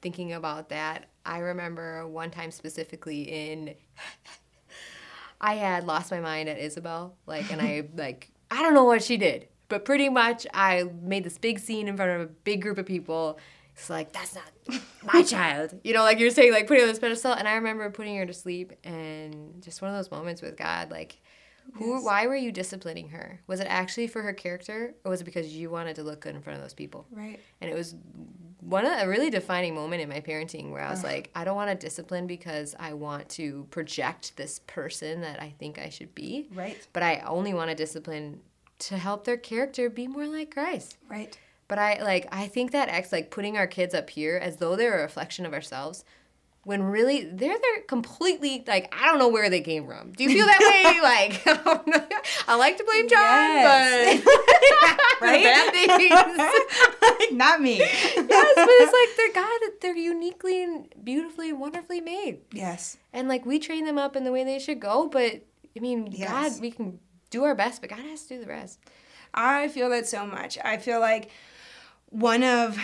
thinking 0.00 0.32
about 0.32 0.68
that. 0.70 1.06
I 1.26 1.38
remember 1.38 2.06
one 2.06 2.30
time 2.30 2.50
specifically 2.50 3.22
in. 3.22 3.74
I 5.42 5.54
had 5.54 5.86
lost 5.86 6.10
my 6.10 6.20
mind 6.20 6.50
at 6.50 6.58
Isabel, 6.58 7.16
like, 7.26 7.50
and 7.50 7.62
I 7.62 7.88
like 7.94 8.30
I 8.50 8.62
don't 8.62 8.74
know 8.74 8.84
what 8.84 9.02
she 9.02 9.16
did, 9.16 9.48
but 9.68 9.84
pretty 9.84 10.08
much 10.08 10.46
I 10.52 10.84
made 11.02 11.24
this 11.24 11.38
big 11.38 11.58
scene 11.58 11.88
in 11.88 11.96
front 11.96 12.10
of 12.12 12.20
a 12.20 12.26
big 12.26 12.62
group 12.62 12.78
of 12.78 12.86
people, 12.86 13.38
it's 13.80 13.90
like 13.90 14.12
that's 14.12 14.34
not 14.34 14.80
my 15.12 15.22
child. 15.26 15.78
You 15.82 15.94
know 15.94 16.02
like 16.02 16.18
you're 16.18 16.30
saying 16.30 16.52
like 16.52 16.66
putting 16.66 16.82
on 16.82 16.88
this 16.88 16.98
pedestal 16.98 17.32
and 17.32 17.48
i 17.48 17.54
remember 17.54 17.88
putting 17.90 18.16
her 18.16 18.26
to 18.26 18.34
sleep 18.34 18.72
and 18.84 19.62
just 19.62 19.80
one 19.80 19.90
of 19.90 19.96
those 19.96 20.10
moments 20.10 20.42
with 20.42 20.56
god 20.56 20.90
like 20.90 21.20
who 21.74 21.94
yes. 21.94 22.04
why 22.04 22.26
were 22.26 22.36
you 22.36 22.50
disciplining 22.50 23.10
her? 23.10 23.40
Was 23.46 23.60
it 23.60 23.66
actually 23.68 24.08
for 24.08 24.22
her 24.22 24.32
character 24.32 24.94
or 25.04 25.10
was 25.10 25.20
it 25.20 25.24
because 25.24 25.54
you 25.54 25.70
wanted 25.70 25.96
to 25.96 26.02
look 26.02 26.20
good 26.20 26.34
in 26.34 26.42
front 26.42 26.56
of 26.56 26.64
those 26.64 26.74
people? 26.74 27.06
Right. 27.12 27.38
And 27.60 27.70
it 27.70 27.74
was 27.74 27.94
one 28.60 28.84
of 28.84 28.92
a 28.98 29.08
really 29.08 29.30
defining 29.30 29.74
moment 29.74 30.02
in 30.02 30.08
my 30.08 30.20
parenting 30.20 30.70
where 30.70 30.82
i 30.82 30.90
was 30.90 31.02
like 31.02 31.30
i 31.34 31.44
don't 31.44 31.56
want 31.56 31.70
to 31.70 31.86
discipline 31.86 32.26
because 32.26 32.74
i 32.78 32.92
want 32.92 33.26
to 33.26 33.66
project 33.70 34.36
this 34.36 34.58
person 34.66 35.22
that 35.22 35.40
i 35.40 35.54
think 35.58 35.78
i 35.78 35.88
should 35.88 36.14
be. 36.14 36.48
Right. 36.52 36.86
But 36.92 37.02
i 37.02 37.20
only 37.20 37.54
want 37.54 37.70
to 37.70 37.76
discipline 37.76 38.40
to 38.80 38.98
help 38.98 39.24
their 39.24 39.38
character 39.38 39.88
be 39.88 40.08
more 40.08 40.26
like 40.26 40.52
christ. 40.52 40.98
Right 41.08 41.38
but 41.70 41.78
I 41.78 42.02
like 42.02 42.26
I 42.32 42.48
think 42.48 42.72
that 42.72 42.88
X 42.88 43.12
like 43.12 43.30
putting 43.30 43.56
our 43.56 43.68
kids 43.68 43.94
up 43.94 44.10
here 44.10 44.36
as 44.36 44.56
though 44.56 44.74
they're 44.74 44.98
a 44.98 45.02
reflection 45.02 45.46
of 45.46 45.54
ourselves 45.54 46.04
when 46.64 46.82
really 46.82 47.24
they're 47.24 47.56
they're 47.56 47.82
completely 47.86 48.64
like 48.66 48.92
I 48.92 49.06
don't 49.06 49.20
know 49.20 49.28
where 49.28 49.48
they 49.48 49.60
came 49.60 49.86
from. 49.86 50.10
Do 50.12 50.24
you 50.24 50.30
feel 50.30 50.46
that 50.46 50.58
way? 50.58 51.00
like 51.02 51.46
I 52.48 52.56
like 52.56 52.76
to 52.76 52.84
blame 52.84 53.08
John, 53.08 53.20
yes. 53.20 54.24
but 54.24 55.20
right? 55.22 55.44
bad 55.44 55.72
things. 55.72 57.38
Not 57.38 57.62
me. 57.62 57.78
yes, 57.78 58.16
but 58.16 58.26
it's 58.26 58.92
like 58.92 59.16
they're 59.16 59.42
God. 59.42 59.60
They're 59.80 59.96
uniquely 59.96 60.64
and 60.64 60.92
beautifully, 61.04 61.50
and 61.50 61.60
wonderfully 61.60 62.00
made. 62.00 62.40
Yes. 62.52 62.98
And 63.12 63.28
like 63.28 63.46
we 63.46 63.60
train 63.60 63.84
them 63.84 63.96
up 63.96 64.16
in 64.16 64.24
the 64.24 64.32
way 64.32 64.42
they 64.42 64.58
should 64.58 64.80
go, 64.80 65.06
but 65.06 65.42
I 65.76 65.80
mean, 65.80 66.08
yes. 66.10 66.28
God, 66.28 66.60
we 66.60 66.72
can 66.72 66.98
do 67.30 67.44
our 67.44 67.54
best, 67.54 67.80
but 67.80 67.90
God 67.90 68.00
has 68.00 68.24
to 68.24 68.34
do 68.34 68.40
the 68.40 68.48
rest. 68.48 68.80
I 69.32 69.68
feel 69.68 69.88
that 69.90 70.08
so 70.08 70.26
much. 70.26 70.58
I 70.64 70.76
feel 70.76 70.98
like 70.98 71.30
one 72.10 72.42
of 72.42 72.78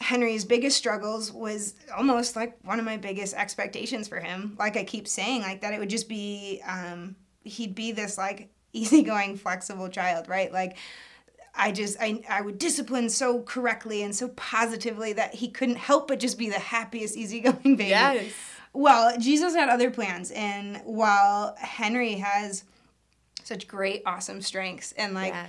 Henry's 0.00 0.44
biggest 0.44 0.76
struggles 0.76 1.32
was 1.32 1.74
almost 1.96 2.36
like 2.36 2.56
one 2.64 2.78
of 2.78 2.84
my 2.84 2.96
biggest 2.96 3.34
expectations 3.34 4.08
for 4.08 4.20
him. 4.20 4.56
Like 4.58 4.76
I 4.76 4.84
keep 4.84 5.06
saying, 5.06 5.42
like 5.42 5.60
that 5.60 5.74
it 5.74 5.78
would 5.78 5.90
just 5.90 6.08
be, 6.08 6.62
um, 6.66 7.16
he'd 7.42 7.74
be 7.74 7.92
this 7.92 8.16
like 8.16 8.48
easygoing, 8.72 9.36
flexible 9.36 9.88
child, 9.88 10.28
right? 10.28 10.52
Like 10.52 10.76
I 11.54 11.72
just, 11.72 11.96
I, 12.00 12.22
I 12.28 12.40
would 12.40 12.58
discipline 12.58 13.08
so 13.08 13.42
correctly 13.42 14.02
and 14.02 14.14
so 14.14 14.28
positively 14.28 15.12
that 15.14 15.34
he 15.34 15.48
couldn't 15.48 15.78
help 15.78 16.06
but 16.06 16.20
just 16.20 16.38
be 16.38 16.48
the 16.48 16.58
happiest, 16.58 17.16
easygoing 17.16 17.76
baby. 17.76 17.90
Yes. 17.90 18.32
Well, 18.72 19.18
Jesus 19.18 19.54
had 19.54 19.68
other 19.68 19.90
plans, 19.90 20.30
and 20.30 20.76
while 20.84 21.56
Henry 21.58 22.12
has 22.16 22.64
such 23.42 23.66
great, 23.66 24.02
awesome 24.06 24.42
strengths, 24.42 24.92
and 24.92 25.14
like, 25.14 25.32
yeah. 25.32 25.46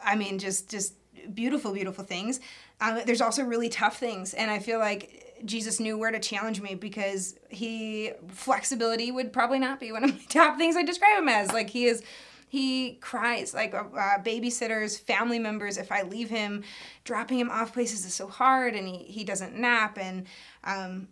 I 0.00 0.14
mean, 0.14 0.38
just, 0.38 0.70
just 0.70 0.94
beautiful, 1.34 1.72
beautiful 1.72 2.04
things. 2.04 2.40
Um, 2.80 3.00
there's 3.06 3.20
also 3.20 3.42
really 3.42 3.68
tough 3.68 3.98
things, 3.98 4.34
and 4.34 4.50
I 4.50 4.58
feel 4.58 4.78
like 4.78 5.40
Jesus 5.44 5.80
knew 5.80 5.98
where 5.98 6.10
to 6.10 6.18
challenge 6.18 6.60
me 6.60 6.74
because 6.74 7.38
he 7.48 8.12
flexibility 8.28 9.10
would 9.10 9.32
probably 9.32 9.58
not 9.58 9.80
be 9.80 9.92
one 9.92 10.04
of 10.04 10.10
my 10.14 10.24
top 10.28 10.58
things 10.58 10.76
I 10.76 10.82
describe 10.82 11.18
him 11.18 11.28
as. 11.28 11.52
Like 11.52 11.70
he 11.70 11.86
is 11.86 12.02
he 12.48 12.94
cries 13.00 13.52
like 13.52 13.74
uh, 13.74 13.84
uh, 13.96 14.18
babysitters 14.22 14.98
family 14.98 15.38
members 15.38 15.76
if 15.76 15.90
i 15.90 16.02
leave 16.02 16.30
him 16.30 16.62
dropping 17.04 17.38
him 17.38 17.50
off 17.50 17.72
places 17.72 18.04
is 18.04 18.14
so 18.14 18.28
hard 18.28 18.74
and 18.74 18.88
he, 18.88 18.98
he 18.98 19.24
doesn't 19.24 19.56
nap 19.56 19.98
and 19.98 20.26
um, 20.64 21.08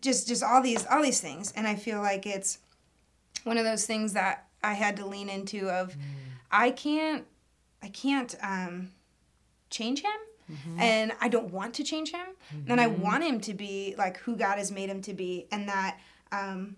just 0.00 0.28
just 0.28 0.42
all 0.42 0.62
these 0.62 0.86
all 0.86 1.02
these 1.02 1.20
things 1.20 1.52
and 1.56 1.66
i 1.66 1.74
feel 1.74 1.98
like 2.00 2.26
it's 2.26 2.58
one 3.44 3.58
of 3.58 3.64
those 3.64 3.86
things 3.86 4.12
that 4.12 4.46
i 4.62 4.72
had 4.72 4.96
to 4.96 5.04
lean 5.04 5.28
into 5.28 5.68
of 5.68 5.94
mm. 5.94 6.02
i 6.50 6.70
can't 6.70 7.24
i 7.82 7.88
can't 7.88 8.36
um, 8.42 8.90
change 9.70 10.02
him. 10.02 10.10
Mm-hmm. 10.50 10.80
And 10.80 11.12
I 11.20 11.28
don't 11.28 11.52
want 11.52 11.74
to 11.74 11.84
change 11.84 12.10
him. 12.12 12.26
Mm-hmm. 12.54 12.70
And 12.70 12.80
I 12.80 12.86
want 12.86 13.22
him 13.22 13.40
to 13.42 13.54
be 13.54 13.94
like 13.98 14.18
who 14.18 14.36
God 14.36 14.58
has 14.58 14.72
made 14.72 14.88
him 14.88 15.02
to 15.02 15.12
be. 15.12 15.46
And 15.52 15.68
that, 15.68 15.98
um, 16.32 16.76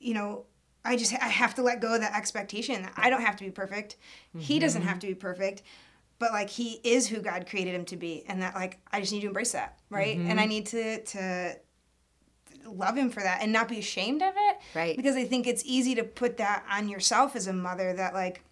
you 0.00 0.14
know, 0.14 0.46
I 0.84 0.96
just 0.96 1.12
I 1.12 1.28
have 1.28 1.54
to 1.56 1.62
let 1.62 1.80
go 1.80 1.94
of 1.94 2.00
that 2.00 2.16
expectation. 2.16 2.82
that 2.82 2.92
I 2.96 3.10
don't 3.10 3.22
have 3.22 3.36
to 3.36 3.44
be 3.44 3.50
perfect. 3.50 3.96
Mm-hmm. 4.30 4.40
He 4.40 4.58
doesn't 4.58 4.82
have 4.82 4.98
to 5.00 5.06
be 5.06 5.14
perfect. 5.14 5.62
But 6.18 6.32
like 6.32 6.48
he 6.48 6.80
is 6.82 7.06
who 7.06 7.20
God 7.20 7.46
created 7.46 7.74
him 7.74 7.84
to 7.86 7.96
be, 7.96 8.24
and 8.26 8.40
that 8.40 8.54
like 8.54 8.78
I 8.90 9.00
just 9.00 9.12
need 9.12 9.20
to 9.20 9.26
embrace 9.26 9.52
that, 9.52 9.78
right? 9.90 10.16
And 10.16 10.40
I 10.40 10.44
mm-hmm. 10.44 10.48
need 10.48 10.66
to 10.66 11.02
to 11.02 11.56
love 12.64 12.96
him 12.96 13.10
for 13.10 13.20
that 13.22 13.42
and 13.42 13.52
not 13.52 13.68
be 13.68 13.78
ashamed 13.78 14.22
of 14.22 14.32
it, 14.34 14.56
right? 14.74 14.96
Because 14.96 15.14
I 15.14 15.24
think 15.24 15.46
it's 15.46 15.62
easy 15.66 15.94
to 15.96 16.04
put 16.04 16.38
that 16.38 16.64
on 16.70 16.88
yourself 16.88 17.36
as 17.36 17.46
a 17.46 17.52
mother 17.52 17.92
that 17.92 18.14
like 18.14 18.42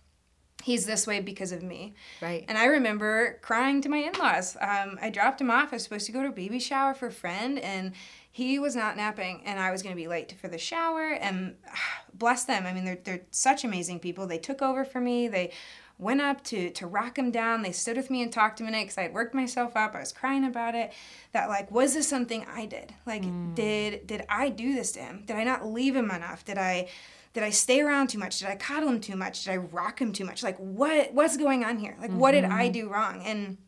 he's 0.64 0.87
this 0.87 1.06
way 1.06 1.21
because 1.21 1.52
of 1.52 1.62
me. 1.62 1.94
Right. 2.23 2.44
And 2.49 2.56
I 2.56 2.64
remember 2.64 3.38
crying 3.42 3.83
to 3.83 3.90
my 3.90 3.99
in 3.99 4.14
laws. 4.14 4.56
Um, 4.59 4.99
I 5.00 5.11
dropped 5.11 5.38
him 5.38 5.50
off. 5.50 5.73
I 5.73 5.76
was 5.76 5.85
supposed 5.85 6.06
to 6.06 6.12
go 6.12 6.23
to 6.23 6.28
a 6.28 6.33
baby 6.33 6.59
shower 6.59 6.94
for 6.94 7.09
a 7.09 7.12
friend, 7.12 7.59
and 7.59 7.92
he 8.33 8.59
was 8.59 8.75
not 8.75 8.97
napping, 8.97 9.42
and 9.44 9.61
I 9.61 9.71
was 9.71 9.83
going 9.83 9.94
to 9.94 10.00
be 10.00 10.09
late 10.09 10.35
for 10.40 10.49
the 10.49 10.56
shower. 10.56 11.11
And 11.11 11.56
bless 12.14 12.44
them. 12.44 12.64
I 12.64 12.73
mean, 12.73 12.87
they're, 12.87 12.99
they're 13.04 13.21
such 13.30 13.62
amazing 13.62 14.00
people. 14.00 14.26
They 14.26 14.38
took 14.38 14.62
over 14.62 14.87
for 14.87 15.00
me. 15.00 15.28
They 15.28 15.52
went 15.99 16.21
up 16.21 16.43
to, 16.45 16.71
to 16.71 16.87
rock 16.87 17.19
him 17.19 17.31
down. 17.31 17.63
They 17.63 17.73
stood 17.73 17.97
with 17.97 18.11
me 18.11 18.23
and 18.23 18.33
talked 18.33 18.61
a 18.61 18.65
minute 18.65 18.83
because 18.83 18.99
I 18.99 19.03
had 19.03 19.15
worked 19.15 19.35
myself 19.35 19.77
up. 19.77 19.95
I 19.95 20.01
was 20.01 20.13
crying 20.13 20.45
about 20.45 20.75
it. 20.75 20.93
That 21.33 21.49
like, 21.49 21.71
was 21.71 21.95
this 21.95 22.09
something 22.09 22.45
I 22.53 22.67
did? 22.67 22.95
Like, 23.07 23.23
mm. 23.23 23.55
did 23.55 24.07
did 24.07 24.25
I 24.29 24.49
do 24.49 24.75
this 24.75 24.93
to 24.93 25.01
him? 25.01 25.23
Did 25.27 25.37
I 25.37 25.45
not 25.45 25.67
leave 25.67 25.95
him 25.95 26.11
enough? 26.11 26.45
Did 26.45 26.59
I 26.59 26.89
did 27.33 27.43
I 27.43 27.51
stay 27.51 27.81
around 27.81 28.09
too 28.09 28.19
much? 28.19 28.39
Did 28.39 28.49
I 28.49 28.57
coddle 28.57 28.89
him 28.89 29.01
too 29.01 29.17
much? 29.17 29.45
Did 29.45 29.53
I 29.53 29.57
rock 29.57 30.01
him 30.01 30.13
too 30.13 30.25
much? 30.25 30.43
Like 30.43 30.57
what 30.59 31.13
what's 31.15 31.37
going 31.37 31.65
on 31.65 31.79
here? 31.79 31.97
Like 32.01 32.11
mm-hmm. 32.11 32.19
what 32.19 32.33
did 32.33 32.45
I 32.45 32.69
mm-hmm. 32.69 32.73
do 32.73 32.89
wrong? 32.89 33.23
And 33.25 33.59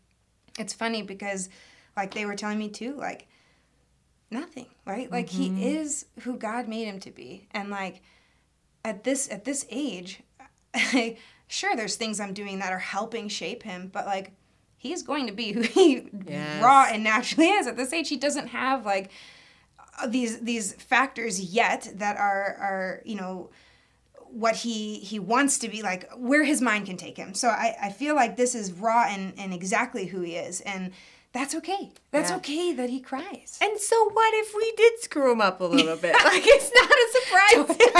it's 0.59 0.73
funny 0.73 1.02
because 1.02 1.49
like 1.97 2.14
they 2.14 2.26
were 2.26 2.37
telling 2.37 2.59
me 2.59 2.68
too, 2.68 2.95
like 2.97 3.28
nothing, 4.30 4.66
right? 4.85 5.11
Like 5.11 5.30
mm-hmm. 5.30 5.56
he 5.56 5.76
is 5.76 6.06
who 6.21 6.37
God 6.37 6.68
made 6.68 6.87
him 6.87 7.00
to 7.00 7.11
be. 7.11 7.49
And 7.52 7.71
like 7.71 8.02
at 8.85 9.04
this 9.04 9.30
at 9.30 9.45
this 9.45 9.66
age, 9.71 10.21
sure 11.48 11.74
there's 11.76 11.96
things 11.96 12.20
I'm 12.20 12.34
doing 12.34 12.58
that 12.58 12.72
are 12.72 12.78
helping 12.78 13.28
shape 13.28 13.62
him, 13.62 13.90
but 13.92 14.06
like 14.06 14.32
he's 14.76 15.02
going 15.02 15.26
to 15.26 15.32
be 15.32 15.52
who 15.52 15.62
he 15.62 16.08
Yes. 16.26 16.62
raw 16.62 16.86
and 16.90 17.02
naturally 17.04 17.48
is. 17.48 17.66
At 17.66 17.76
this 17.76 17.92
age, 17.92 18.08
he 18.08 18.16
doesn't 18.16 18.48
have 18.48 18.84
like 18.84 19.10
uh, 20.00 20.06
these 20.06 20.40
these 20.40 20.72
factors 20.74 21.40
yet 21.40 21.90
that 21.96 22.16
are 22.16 22.56
are 22.60 23.02
you 23.04 23.16
know 23.16 23.50
what 24.28 24.56
he 24.56 24.98
he 24.98 25.18
wants 25.18 25.58
to 25.58 25.68
be 25.68 25.82
like 25.82 26.10
where 26.16 26.44
his 26.44 26.60
mind 26.60 26.84
can 26.84 26.96
take 26.96 27.16
him 27.16 27.32
so 27.32 27.48
i 27.48 27.74
i 27.80 27.90
feel 27.90 28.14
like 28.14 28.36
this 28.36 28.54
is 28.54 28.72
raw 28.72 29.04
and 29.08 29.32
and 29.38 29.54
exactly 29.54 30.06
who 30.06 30.20
he 30.20 30.34
is 30.34 30.60
and 30.62 30.90
that's 31.36 31.54
okay 31.54 31.90
that's 32.12 32.30
Yeah. 32.30 32.36
okay 32.38 32.72
that 32.72 32.88
he 32.90 33.00
cries 33.00 33.58
And 33.60 33.78
so 33.78 33.96
what 34.18 34.32
if 34.42 34.48
we 34.54 34.72
did 34.76 34.92
screw 35.00 35.30
him 35.32 35.40
up 35.40 35.60
a 35.60 35.64
little 35.64 35.96
bit? 35.96 36.14
Like 36.32 36.42
it's 36.56 36.70
not 36.80 36.90
a 37.04 37.06
surprise. 37.16 37.76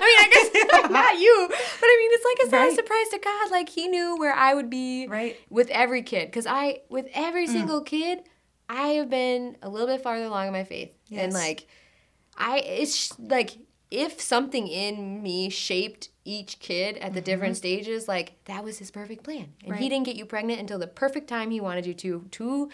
mean, 0.08 0.18
I 0.24 0.28
guess 0.32 0.90
not 0.90 1.18
you, 1.18 1.36
but 1.48 1.86
I 1.92 1.96
mean, 2.00 2.10
it's 2.16 2.24
like 2.30 2.38
it's 2.42 2.52
not 2.52 2.68
a 2.68 2.74
surprise 2.74 3.08
to 3.14 3.18
God. 3.18 3.50
Like 3.50 3.68
He 3.68 3.88
knew 3.88 4.16
where 4.18 4.34
I 4.34 4.54
would 4.54 4.70
be 4.70 5.06
Right. 5.08 5.36
with 5.50 5.68
every 5.70 6.02
kid, 6.02 6.26
because 6.26 6.46
I, 6.46 6.80
with 6.88 7.06
Mm. 7.06 7.10
every 7.26 7.46
single 7.46 7.80
kid, 7.82 8.20
I 8.68 8.88
have 8.98 9.08
been 9.10 9.56
a 9.62 9.68
little 9.68 9.86
bit 9.88 10.02
farther 10.02 10.24
along 10.24 10.46
in 10.48 10.52
my 10.52 10.64
faith, 10.64 10.92
and 11.12 11.32
like, 11.32 11.66
I 12.36 12.58
it's 12.58 13.18
like 13.18 13.56
if 13.94 14.20
something 14.20 14.66
in 14.68 15.22
me 15.22 15.48
shaped 15.50 16.08
each 16.24 16.58
kid 16.58 16.96
at 16.98 17.14
the 17.14 17.20
different 17.20 17.56
stages, 17.56 18.08
like 18.08 18.32
that 18.46 18.64
was 18.64 18.78
His 18.78 18.90
perfect 18.90 19.22
plan, 19.24 19.52
and 19.64 19.76
He 19.76 19.84
Mm-hmm. 19.84 19.88
Didn't 19.88 20.06
get 20.06 20.16
you 20.16 20.26
pregnant 20.26 20.60
until 20.60 20.78
the 20.78 20.86
perfect 20.86 21.28
time 21.28 21.50
He 21.50 21.60
wanted 21.60 21.86
you 21.86 21.94
to 21.94 22.26
to 22.32 22.70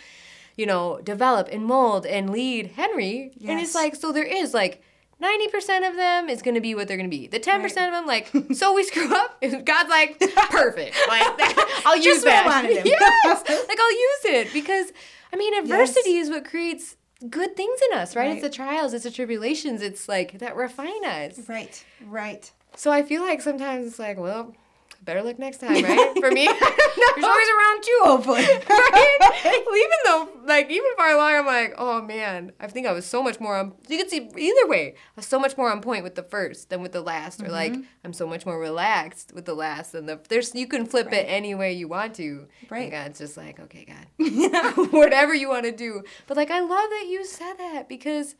you 0.56 0.66
know, 0.66 1.00
develop 1.02 1.48
and 1.50 1.64
mold 1.64 2.04
and 2.04 2.28
lead 2.28 2.66
Henry. 2.76 3.32
And 3.48 3.58
it's 3.60 3.74
like, 3.74 3.94
so 3.96 4.12
there 4.12 4.24
is 4.24 4.52
like 4.52 4.82
90% 5.22 5.88
of 5.88 5.96
them 5.96 6.28
is 6.28 6.42
going 6.42 6.54
to 6.54 6.60
be 6.60 6.74
what 6.74 6.86
they're 6.86 6.98
going 6.98 7.08
to 7.10 7.16
be. 7.16 7.28
The 7.28 7.40
10% 7.40 7.64
of 7.64 7.72
them, 7.72 8.06
like, 8.06 8.30
so 8.54 8.74
we 8.74 8.84
screw 8.84 9.14
up. 9.14 9.40
God's 9.64 9.88
like, 9.88 10.18
perfect. 10.50 10.96
Like, 11.08 11.22
that, 11.38 11.82
I'll 11.86 11.96
use 11.96 12.04
Just 12.04 12.24
that. 12.24 12.64
him. 12.66 12.82
yes. 12.84 13.42
Like, 13.68 13.78
I'll 13.80 13.92
use 13.92 14.24
it 14.24 14.52
because, 14.52 14.92
I 15.32 15.36
mean, 15.36 15.54
adversity 15.54 16.16
is 16.16 16.28
what 16.28 16.44
creates 16.44 16.96
good 17.28 17.56
things 17.56 17.78
in 17.90 17.98
us, 17.98 18.16
right? 18.16 18.32
It's 18.32 18.42
the 18.42 18.50
trials, 18.50 18.94
it's 18.94 19.04
the 19.04 19.10
tribulations, 19.10 19.82
it's 19.82 20.08
like 20.08 20.38
that 20.38 20.56
refine 20.56 21.04
us. 21.04 21.48
right 21.48 21.84
right 22.06 22.50
So 22.76 22.90
I 22.90 23.02
feel 23.02 23.22
like 23.22 23.42
sometimes 23.42 23.86
it's 23.86 23.98
like, 23.98 24.18
well, 24.18 24.54
better 25.02 25.22
luck 25.22 25.38
next 25.38 25.58
time, 25.58 25.82
right? 25.82 26.14
For 26.20 26.30
me, 26.30 26.46
there's 27.14 27.24
always 27.24 27.48
around 27.48 27.82
two 27.82 28.00
hopefully 28.02 28.42
right? 28.68 29.62
Well, 29.66 29.76
even 29.76 29.98
though, 30.06 30.28
like, 30.44 30.70
even 30.70 30.90
far 30.96 31.12
along, 31.12 31.34
I'm 31.34 31.46
like, 31.46 31.74
oh 31.78 32.02
man, 32.02 32.52
I 32.60 32.66
think 32.66 32.86
I 32.86 32.92
was 32.92 33.06
so 33.06 33.22
much 33.22 33.40
more 33.40 33.56
on. 33.56 33.72
You 33.88 33.98
can 33.98 34.08
see 34.08 34.28
either 34.36 34.66
way, 34.68 34.94
I 34.96 35.12
was 35.16 35.26
so 35.26 35.38
much 35.38 35.56
more 35.56 35.70
on 35.70 35.80
point 35.80 36.04
with 36.04 36.14
the 36.14 36.22
first 36.22 36.70
than 36.70 36.82
with 36.82 36.92
the 36.92 37.00
last, 37.00 37.42
or 37.42 37.48
like, 37.48 37.72
Mm-hmm. 37.72 37.82
I'm 38.04 38.12
so 38.12 38.26
much 38.26 38.46
more 38.46 38.58
relaxed 38.58 39.32
with 39.34 39.44
the 39.44 39.54
last 39.54 39.92
than 39.92 40.06
the. 40.06 40.18
There's 40.28 40.54
you 40.54 40.66
can 40.66 40.86
flip 40.86 41.12
it 41.12 41.26
any 41.28 41.54
way 41.54 41.72
you 41.72 41.86
want 41.88 42.14
to. 42.16 42.46
Right. 42.68 42.82
And 42.84 42.90
God's 42.92 43.18
just 43.18 43.36
like, 43.36 43.60
okay, 43.60 43.86
God, 43.86 44.92
whatever 44.92 45.34
you 45.34 45.48
want 45.48 45.64
to 45.66 45.72
do. 45.72 46.02
But 46.26 46.36
like, 46.36 46.50
I 46.50 46.60
love 46.60 46.90
that 46.90 47.06
you 47.08 47.24
said 47.24 47.54
that 47.58 47.88
because 47.88 48.34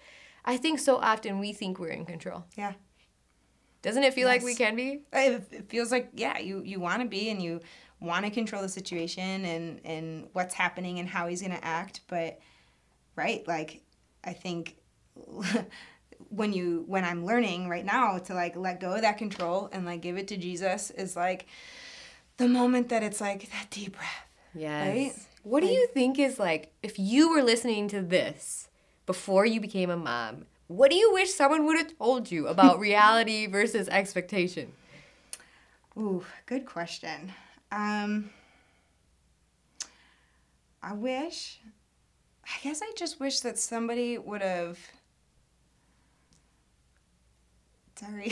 I 0.44 0.56
think 0.56 0.78
so 0.78 0.96
often 0.96 1.38
we 1.38 1.52
think 1.52 1.78
we're 1.78 1.88
in 1.88 2.06
control. 2.06 2.44
yeah 2.56 2.72
Doesn't 3.82 4.02
it 4.02 4.14
feel 4.14 4.28
like 4.28 4.42
we 4.42 4.54
can 4.54 4.76
be? 4.76 5.00
Uh, 5.14 5.18
it, 5.18 5.48
it 5.50 5.68
feels 5.68 5.90
like 5.90 6.10
yeah 6.14 6.38
you 6.38 6.62
you 6.62 6.80
want 6.80 7.02
to 7.02 7.08
be 7.08 7.30
and 7.30 7.42
you 7.42 7.60
want 8.00 8.24
to 8.24 8.30
control 8.30 8.62
the 8.62 8.68
situation 8.68 9.44
and 9.44 9.80
and 9.84 10.28
what's 10.32 10.54
happening 10.54 10.98
and 10.98 11.08
how 11.08 11.26
he's 11.26 11.42
going 11.42 11.52
to 11.52 11.64
act 11.64 12.00
but 12.08 12.40
right 13.14 13.46
like 13.46 13.82
i 14.24 14.32
think 14.32 14.76
when 16.30 16.50
you 16.54 16.82
when 16.86 17.04
i'm 17.04 17.26
learning 17.26 17.68
right 17.68 17.84
now 17.84 18.16
to 18.16 18.32
like 18.32 18.56
let 18.56 18.80
go 18.80 18.94
of 18.94 19.02
that 19.02 19.18
control 19.18 19.68
and 19.70 19.84
like 19.84 20.00
give 20.00 20.16
it 20.16 20.28
to 20.28 20.38
jesus 20.38 20.90
is 20.92 21.14
like 21.14 21.46
the 22.38 22.48
moment 22.48 22.88
that 22.88 23.02
it's 23.02 23.20
like 23.20 23.50
that 23.50 23.66
deep 23.68 23.92
breath 23.92 24.30
Yes. 24.54 24.88
Right? 24.88 25.26
What 25.42 25.60
do 25.60 25.68
you 25.68 25.86
think 25.88 26.18
is 26.18 26.38
like 26.38 26.72
if 26.82 26.98
you 26.98 27.30
were 27.30 27.42
listening 27.42 27.88
to 27.88 28.02
this 28.02 28.68
before 29.06 29.46
you 29.46 29.60
became 29.60 29.90
a 29.90 29.96
mom? 29.96 30.46
What 30.70 30.92
do 30.92 30.96
you 30.96 31.12
wish 31.12 31.34
someone 31.34 31.66
would 31.66 31.76
have 31.78 31.98
told 31.98 32.30
you 32.30 32.46
about 32.46 32.78
reality 32.88 33.48
versus 33.48 33.88
expectation? 33.88 34.70
Ooh, 35.98 36.24
good 36.46 36.64
question. 36.64 37.32
Um, 37.72 38.30
I 40.80 40.92
wish, 40.92 41.58
I 42.44 42.62
guess 42.62 42.82
I 42.82 42.92
just 42.96 43.18
wish 43.18 43.40
that 43.40 43.58
somebody 43.58 44.16
would 44.16 44.42
have. 44.42 44.78
Sorry. 47.96 48.30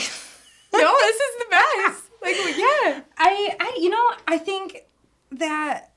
no, 0.73 0.95
this 1.01 1.17
is 1.17 1.39
the 1.41 1.47
best. 1.51 2.05
Like, 2.23 2.37
yeah. 2.57 3.01
I, 3.19 3.57
I, 3.59 3.79
you 3.81 3.91
know, 3.91 4.11
I 4.29 4.39
think 4.39 4.85
that 5.33 5.91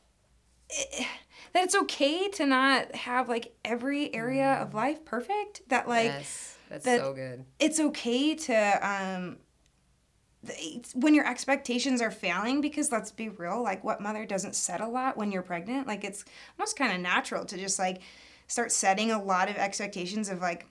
it, 0.72 1.06
that 1.54 1.64
it's 1.64 1.76
okay 1.76 2.30
to 2.30 2.46
not 2.46 2.96
have 2.96 3.28
like 3.28 3.54
every 3.66 4.14
area 4.14 4.54
of 4.54 4.74
life 4.74 5.04
perfect. 5.06 5.62
That 5.70 5.88
like 5.88 6.06
yes, 6.06 6.58
that's 6.70 6.86
that- 6.86 7.00
so 7.00 7.14
good. 7.14 7.46
it's 7.60 7.80
okay 7.80 8.36
to 8.36 8.88
um 8.88 9.38
when 10.96 11.14
your 11.14 11.28
expectations 11.28 12.02
are 12.02 12.10
failing 12.10 12.62
because 12.62 12.92
let's 12.92 13.12
be 13.12 13.30
real 13.30 13.62
like 13.62 13.84
what 13.84 14.02
mother 14.02 14.26
doesn't 14.26 14.56
set 14.56 14.82
a 14.82 14.88
lot 14.88 15.16
when 15.16 15.32
you're 15.32 15.44
pregnant 15.44 15.86
like 15.88 16.04
it's 16.04 16.26
almost 16.58 16.76
kind 16.76 16.92
of 16.92 17.00
natural 17.00 17.46
to 17.46 17.58
just 17.58 17.78
like 17.78 18.02
start 18.48 18.72
setting 18.72 19.12
a 19.12 19.22
lot 19.22 19.52
of 19.52 19.56
expectations 19.56 20.30
of 20.30 20.42
like 20.42 20.66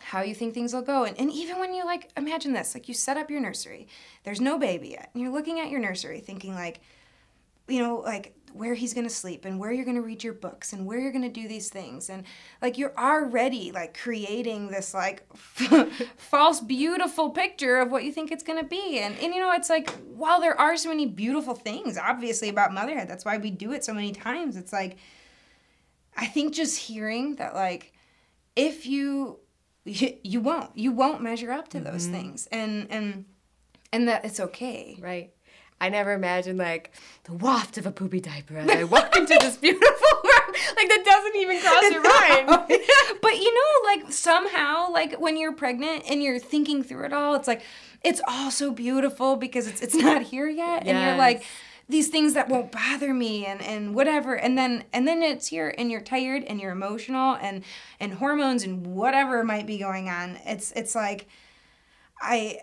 how 0.00 0.20
you 0.20 0.34
think 0.34 0.52
things 0.52 0.74
will 0.74 0.82
go 0.82 1.04
and, 1.04 1.18
and 1.18 1.32
even 1.32 1.58
when 1.58 1.72
you 1.72 1.82
like 1.82 2.10
imagine 2.14 2.52
this 2.52 2.74
like 2.74 2.88
you 2.88 2.94
set 2.94 3.16
up 3.16 3.30
your 3.30 3.40
nursery 3.40 3.88
there's 4.24 4.40
no 4.40 4.58
baby 4.58 4.88
yet 4.90 5.08
and 5.14 5.22
you're 5.22 5.32
looking 5.32 5.58
at 5.58 5.70
your 5.70 5.80
nursery 5.80 6.20
thinking 6.20 6.54
like 6.54 6.80
you 7.70 7.80
know, 7.80 7.98
like 7.98 8.34
where 8.52 8.74
he's 8.74 8.94
gonna 8.94 9.10
sleep 9.10 9.44
and 9.44 9.58
where 9.58 9.72
you're 9.72 9.84
gonna 9.84 10.02
read 10.02 10.22
your 10.24 10.32
books 10.32 10.72
and 10.72 10.86
where 10.86 10.98
you're 10.98 11.12
gonna 11.12 11.28
do 11.28 11.48
these 11.48 11.68
things. 11.68 12.10
And 12.10 12.24
like 12.60 12.78
you're 12.78 12.96
already 12.96 13.72
like 13.72 13.98
creating 13.98 14.68
this 14.68 14.94
like 14.94 15.26
false 16.16 16.60
beautiful 16.60 17.30
picture 17.30 17.78
of 17.78 17.90
what 17.90 18.04
you 18.04 18.12
think 18.12 18.30
it's 18.30 18.42
gonna 18.44 18.64
be. 18.64 18.98
And 18.98 19.14
and 19.18 19.34
you 19.34 19.40
know 19.40 19.52
it's 19.52 19.70
like 19.70 19.90
while 20.14 20.40
there 20.40 20.58
are 20.58 20.76
so 20.76 20.88
many 20.88 21.06
beautiful 21.06 21.54
things 21.54 21.96
obviously 21.96 22.48
about 22.48 22.72
motherhood 22.72 23.08
that's 23.08 23.24
why 23.24 23.38
we 23.38 23.50
do 23.50 23.72
it 23.72 23.84
so 23.84 23.94
many 23.94 24.12
times 24.12 24.56
it's 24.56 24.72
like 24.72 24.98
I 26.16 26.26
think 26.26 26.54
just 26.54 26.78
hearing 26.78 27.36
that 27.36 27.54
like 27.54 27.92
if 28.56 28.86
you 28.86 29.38
you, 29.84 30.16
you 30.22 30.40
won't 30.40 30.76
you 30.76 30.92
won't 30.92 31.22
measure 31.22 31.52
up 31.52 31.68
to 31.68 31.80
those 31.80 32.04
mm-hmm. 32.04 32.14
things. 32.14 32.48
And 32.52 32.86
and 32.90 33.24
and 33.92 34.08
that 34.08 34.24
it's 34.24 34.40
okay. 34.40 34.98
Right. 35.00 35.32
I 35.80 35.88
never 35.88 36.12
imagined 36.12 36.58
like 36.58 36.92
the 37.24 37.32
waft 37.32 37.78
of 37.78 37.86
a 37.86 37.90
poopy 37.90 38.20
diaper 38.20 38.58
as 38.58 38.68
I 38.68 38.84
walk 38.84 39.16
into 39.16 39.36
this 39.40 39.56
beautiful 39.56 39.88
room. 40.24 40.54
Like 40.76 40.88
that 40.88 41.02
doesn't 41.04 41.36
even 41.36 41.60
cross 41.60 41.82
your 41.90 42.02
mind. 42.58 42.80
but 43.22 43.38
you 43.38 43.54
know, 43.54 43.88
like 43.88 44.12
somehow, 44.12 44.90
like 44.92 45.18
when 45.18 45.36
you're 45.36 45.54
pregnant 45.54 46.04
and 46.08 46.22
you're 46.22 46.38
thinking 46.38 46.82
through 46.82 47.06
it 47.06 47.12
all, 47.12 47.34
it's 47.34 47.48
like 47.48 47.62
it's 48.04 48.20
all 48.28 48.50
so 48.50 48.70
beautiful 48.70 49.36
because 49.36 49.66
it's 49.66 49.80
it's 49.80 49.94
not 49.94 50.22
here 50.22 50.48
yet, 50.48 50.86
and 50.86 50.98
you're 50.98 51.16
like 51.16 51.44
these 51.88 52.08
things 52.08 52.34
that 52.34 52.48
won't 52.48 52.70
bother 52.70 53.12
me 53.12 53.46
and 53.46 53.60
and 53.62 53.94
whatever, 53.94 54.34
and 54.34 54.56
then 54.58 54.84
and 54.92 55.08
then 55.08 55.22
it's 55.22 55.48
here 55.48 55.74
and 55.76 55.90
you're 55.90 56.00
tired 56.00 56.44
and 56.44 56.60
you're 56.60 56.72
emotional 56.72 57.36
and 57.40 57.64
and 57.98 58.14
hormones 58.14 58.62
and 58.64 58.86
whatever 58.86 59.42
might 59.44 59.66
be 59.66 59.78
going 59.78 60.08
on. 60.08 60.38
It's 60.44 60.72
it's 60.72 60.94
like 60.94 61.26
I 62.20 62.58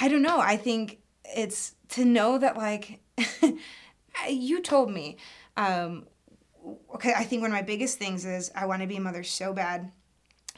I 0.00 0.08
don't 0.08 0.22
know. 0.22 0.38
I 0.38 0.56
think 0.56 0.99
it's 1.36 1.74
to 1.90 2.04
know 2.04 2.38
that 2.38 2.56
like 2.56 3.00
you 4.28 4.60
told 4.62 4.90
me 4.90 5.16
um 5.56 6.06
okay, 6.94 7.14
I 7.16 7.24
think 7.24 7.42
one 7.42 7.50
of 7.50 7.54
my 7.56 7.62
biggest 7.62 7.98
things 7.98 8.24
is 8.24 8.50
I 8.54 8.66
want 8.66 8.82
to 8.82 8.88
be 8.88 8.96
a 8.96 9.00
mother 9.00 9.22
so 9.22 9.52
bad. 9.52 9.92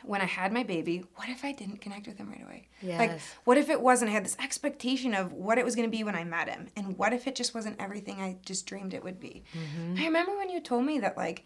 When 0.05 0.21
I 0.21 0.25
had 0.25 0.53
my 0.53 0.65
baby, 0.65 1.05
what 1.15 1.29
if 1.29 1.45
I 1.45 1.53
didn't 1.53 1.81
connect 1.81 2.09
with 2.09 2.19
him 2.19 2.29
right 2.29 2.43
away? 2.43 2.67
Like, 2.99 3.11
what 3.45 3.57
if 3.57 3.71
it 3.71 3.81
wasn't? 3.81 4.11
I 4.11 4.15
had 4.15 4.25
this 4.25 4.37
expectation 4.43 5.15
of 5.15 5.33
what 5.33 5.59
it 5.59 5.65
was 5.65 5.77
going 5.77 5.89
to 5.89 5.97
be 5.97 6.03
when 6.03 6.17
I 6.17 6.25
met 6.25 6.49
him. 6.49 6.67
And 6.75 6.99
what 6.99 7.13
if 7.13 7.29
it 7.29 7.37
just 7.37 7.55
wasn't 7.55 7.81
everything 7.81 8.21
I 8.21 8.39
just 8.45 8.67
dreamed 8.67 8.95
it 8.95 9.05
would 9.05 9.21
be? 9.21 9.45
I 9.97 10.05
remember 10.07 10.37
when 10.37 10.51
you 10.51 10.59
told 10.61 10.85
me 10.85 10.99
that, 10.99 11.17
like, 11.17 11.45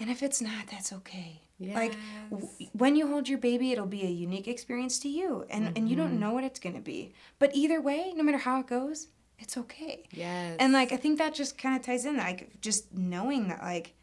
and 0.00 0.10
if 0.10 0.22
it's 0.22 0.40
not, 0.40 0.66
that's 0.70 0.92
okay. 0.92 1.42
Like, 1.60 1.94
w- 2.30 2.48
when 2.72 2.96
you 2.96 3.06
hold 3.06 3.28
your 3.28 3.38
baby, 3.38 3.70
it'll 3.70 3.86
be 3.86 4.02
a 4.02 4.10
unique 4.10 4.48
experience 4.48 4.98
to 5.00 5.08
you. 5.08 5.44
And, 5.48 5.78
and 5.78 5.88
you 5.88 5.94
don't 5.94 6.10
mm-hmm. 6.10 6.18
know 6.18 6.32
what 6.32 6.42
it's 6.42 6.58
going 6.58 6.74
to 6.74 6.80
be. 6.80 7.14
But 7.38 7.54
either 7.54 7.80
way, 7.80 8.12
no 8.16 8.24
matter 8.24 8.38
how 8.38 8.58
it 8.58 8.66
goes, 8.66 9.06
it's 9.38 9.56
okay. 9.56 10.04
Yes. 10.12 10.56
And 10.58 10.72
like 10.72 10.92
I 10.92 10.96
think 10.96 11.18
that 11.18 11.34
just 11.34 11.58
kind 11.58 11.76
of 11.76 11.84
ties 11.84 12.06
in 12.06 12.16
like 12.16 12.60
just 12.60 12.94
knowing 12.94 13.48
that 13.48 13.60
like 13.60 13.94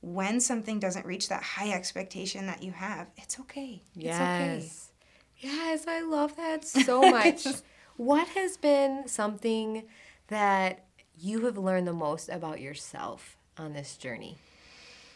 when 0.00 0.40
something 0.40 0.80
doesn't 0.80 1.06
reach 1.06 1.28
that 1.28 1.42
high 1.42 1.70
expectation 1.70 2.46
that 2.46 2.62
you 2.62 2.72
have, 2.72 3.08
it's 3.16 3.38
okay. 3.40 3.82
It's 3.94 4.06
okay. 4.06 4.60
Yes. 4.60 4.88
Yes, 5.38 5.86
I 5.86 6.02
love 6.02 6.36
that 6.36 6.64
so 6.66 7.00
much. 7.00 7.46
what 7.96 8.28
has 8.28 8.56
been 8.56 9.06
something 9.06 9.84
that 10.28 10.86
you 11.16 11.44
have 11.46 11.58
learned 11.58 11.86
the 11.86 11.92
most 11.92 12.28
about 12.28 12.60
yourself 12.60 13.36
on 13.56 13.72
this 13.72 13.96
journey? 13.96 14.36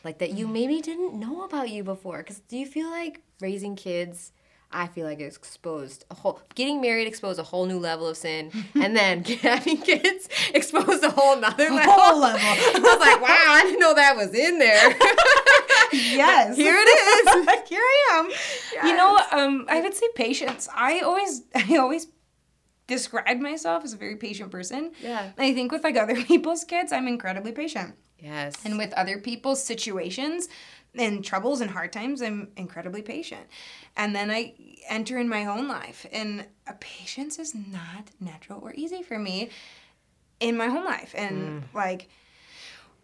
Like 0.06 0.18
that 0.18 0.34
you 0.34 0.46
maybe 0.46 0.80
didn't 0.80 1.18
know 1.18 1.42
about 1.42 1.68
you 1.68 1.82
before? 1.82 2.18
Because 2.18 2.38
do 2.38 2.56
you 2.56 2.64
feel 2.64 2.88
like 2.88 3.22
raising 3.40 3.74
kids 3.74 4.30
I 4.70 4.88
feel 4.88 5.06
like 5.06 5.20
exposed 5.20 6.04
a 6.10 6.14
whole 6.14 6.40
getting 6.54 6.80
married 6.80 7.06
exposed 7.06 7.38
a 7.38 7.42
whole 7.42 7.66
new 7.66 7.78
level 7.78 8.06
of 8.06 8.16
sin, 8.16 8.50
and 8.74 8.96
then 8.96 9.24
having 9.42 9.78
kids 9.78 10.28
exposed 10.54 11.02
a 11.02 11.10
whole 11.10 11.36
another 11.38 11.70
level. 11.70 11.92
Whole 11.92 12.20
level. 12.20 12.40
I 12.40 12.78
was 12.78 13.00
like, 13.00 13.20
wow, 13.20 13.28
I 13.30 13.62
didn't 13.64 13.80
know 13.80 13.94
that 13.94 14.16
was 14.16 14.34
in 14.34 14.58
there. 14.58 14.90
yes. 15.92 16.56
Here 16.56 16.76
it 16.76 16.88
is. 16.88 17.68
Here 17.68 17.80
I 17.80 18.06
am. 18.18 18.86
You 18.86 18.96
know, 18.96 19.20
um, 19.32 19.66
I 19.68 19.80
would 19.80 19.94
say 19.94 20.06
patience. 20.14 20.68
I 20.74 21.00
always, 21.00 21.42
I 21.54 21.76
always 21.76 22.08
describe 22.86 23.38
myself 23.38 23.84
as 23.84 23.92
a 23.92 23.96
very 23.96 24.16
patient 24.16 24.50
person. 24.50 24.92
Yeah. 25.00 25.30
I 25.38 25.54
think 25.54 25.72
with 25.72 25.84
like 25.84 25.96
other 25.96 26.22
people's 26.22 26.64
kids, 26.64 26.92
I'm 26.92 27.08
incredibly 27.08 27.52
patient. 27.52 27.94
Yes. 28.18 28.54
And 28.64 28.78
with 28.78 28.92
other 28.94 29.18
people's 29.18 29.62
situations 29.62 30.48
and 30.94 31.24
troubles 31.24 31.60
and 31.60 31.70
hard 31.70 31.92
times, 31.92 32.22
I'm 32.22 32.48
incredibly 32.56 33.02
patient. 33.02 33.46
And 33.96 34.14
then 34.14 34.30
I 34.30 34.54
enter 34.88 35.18
in 35.18 35.28
my 35.28 35.46
own 35.46 35.68
life, 35.68 36.06
and 36.10 36.46
patience 36.80 37.38
is 37.38 37.54
not 37.54 38.10
natural 38.20 38.60
or 38.62 38.72
easy 38.74 39.02
for 39.02 39.18
me 39.18 39.50
in 40.40 40.56
my 40.56 40.68
home 40.68 40.84
life. 40.84 41.14
And 41.16 41.64
like 41.74 42.08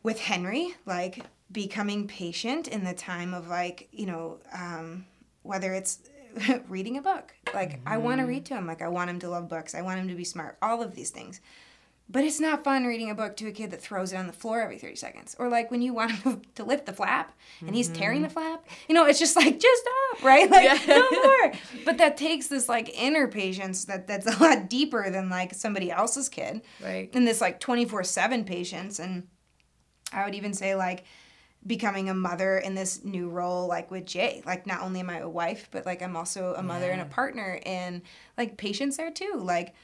with 0.02 0.21
Henry, 0.21 0.75
like 0.87 1.25
becoming 1.50 2.09
patient 2.09 2.69
in 2.69 2.85
the 2.85 2.95
time 2.95 3.35
of 3.35 3.49
like, 3.49 3.88
you 3.92 4.07
know, 4.07 4.38
um, 4.54 5.04
whether 5.42 5.73
it's 5.75 6.00
reading 6.69 6.97
a 6.97 7.02
book. 7.02 7.35
Like 7.54 7.81
I 7.87 7.99
want 7.99 8.21
to 8.21 8.26
read 8.26 8.47
to 8.47 8.54
him. 8.54 8.66
Like 8.66 8.83
I 8.83 8.88
want 8.88 9.11
him 9.11 9.19
to 9.21 9.28
love 9.28 9.49
books. 9.49 9.75
I 9.75 9.83
want 9.83 10.00
him 10.00 10.09
to 10.09 10.14
be 10.14 10.25
smart. 10.25 10.57
All 10.62 10.83
of 10.83 10.95
these 10.95 11.11
things. 11.11 11.40
But 12.09 12.25
it's 12.25 12.40
not 12.40 12.62
fun 12.62 12.85
reading 12.85 13.11
a 13.11 13.14
book 13.14 13.37
to 13.38 13.49
a 13.49 13.52
kid 13.52 13.71
that 13.71 13.80
throws 13.80 14.12
it 14.12 14.16
on 14.16 14.26
the 14.26 14.35
floor 14.35 14.61
every 14.61 14.78
30 14.78 14.97
seconds. 14.97 15.37
Or 15.38 15.49
like 15.49 15.71
when 15.71 15.80
you 15.80 15.94
want 15.94 16.12
him 16.12 16.42
to 16.56 16.64
lift 16.64 16.85
the 16.87 16.92
flap 16.92 17.32
and 17.61 17.75
he's 17.75 17.88
tearing 17.88 18.21
the 18.21 18.28
mm-hmm. 18.28 18.35
flap. 18.35 18.66
You 18.88 18.94
know, 18.94 19.06
it's 19.06 19.18
just 19.18 19.35
like, 19.35 19.59
just 19.59 19.82
stop, 19.82 20.25
right? 20.25 20.50
Like, 20.50 20.64
Yeah. 20.64 20.78
no 20.87 21.11
more. 21.11 21.52
But 21.85 21.99
that 21.99 22.16
takes 22.16 22.49
this 22.49 22.68
like 22.68 22.90
inner 22.90 23.28
patience 23.28 23.87
that 23.87 24.06
that's 24.06 24.26
a 24.26 24.42
lot 24.42 24.68
deeper 24.68 25.11
than 25.11 25.30
like 25.30 25.54
somebody 25.54 25.90
else's 25.90 26.28
kid. 26.28 26.61
Right. 26.82 27.09
And 27.14 27.26
this 27.26 27.40
like 27.40 27.61
24 27.61 28.04
7 28.04 28.44
patience. 28.44 28.99
And 28.99 29.28
I 30.12 30.25
would 30.25 30.35
even 30.35 30.52
say 30.52 30.75
like 30.75 31.04
becoming 31.66 32.09
a 32.09 32.14
mother 32.14 32.59
in 32.59 32.75
this 32.75 33.04
new 33.04 33.28
role 33.30 33.68
like 33.68 33.90
with 33.90 34.04
Jay. 34.04 34.42
Like 34.44 34.66
not 34.66 34.82
only 34.82 35.00
am 35.00 35.11
I 35.11 35.18
a 35.18 35.28
wife, 35.28 35.68
but 35.71 35.87
like 35.87 36.02
I'm 36.02 36.16
also 36.16 36.54
a 36.54 36.62
mother 36.62 36.90
and 36.90 37.00
a 37.00 37.06
partner 37.06 37.61
and 37.64 38.02
like 38.37 38.56
patience 38.56 38.97
there 38.97 39.11
too. 39.11 39.35
Like 39.38 39.75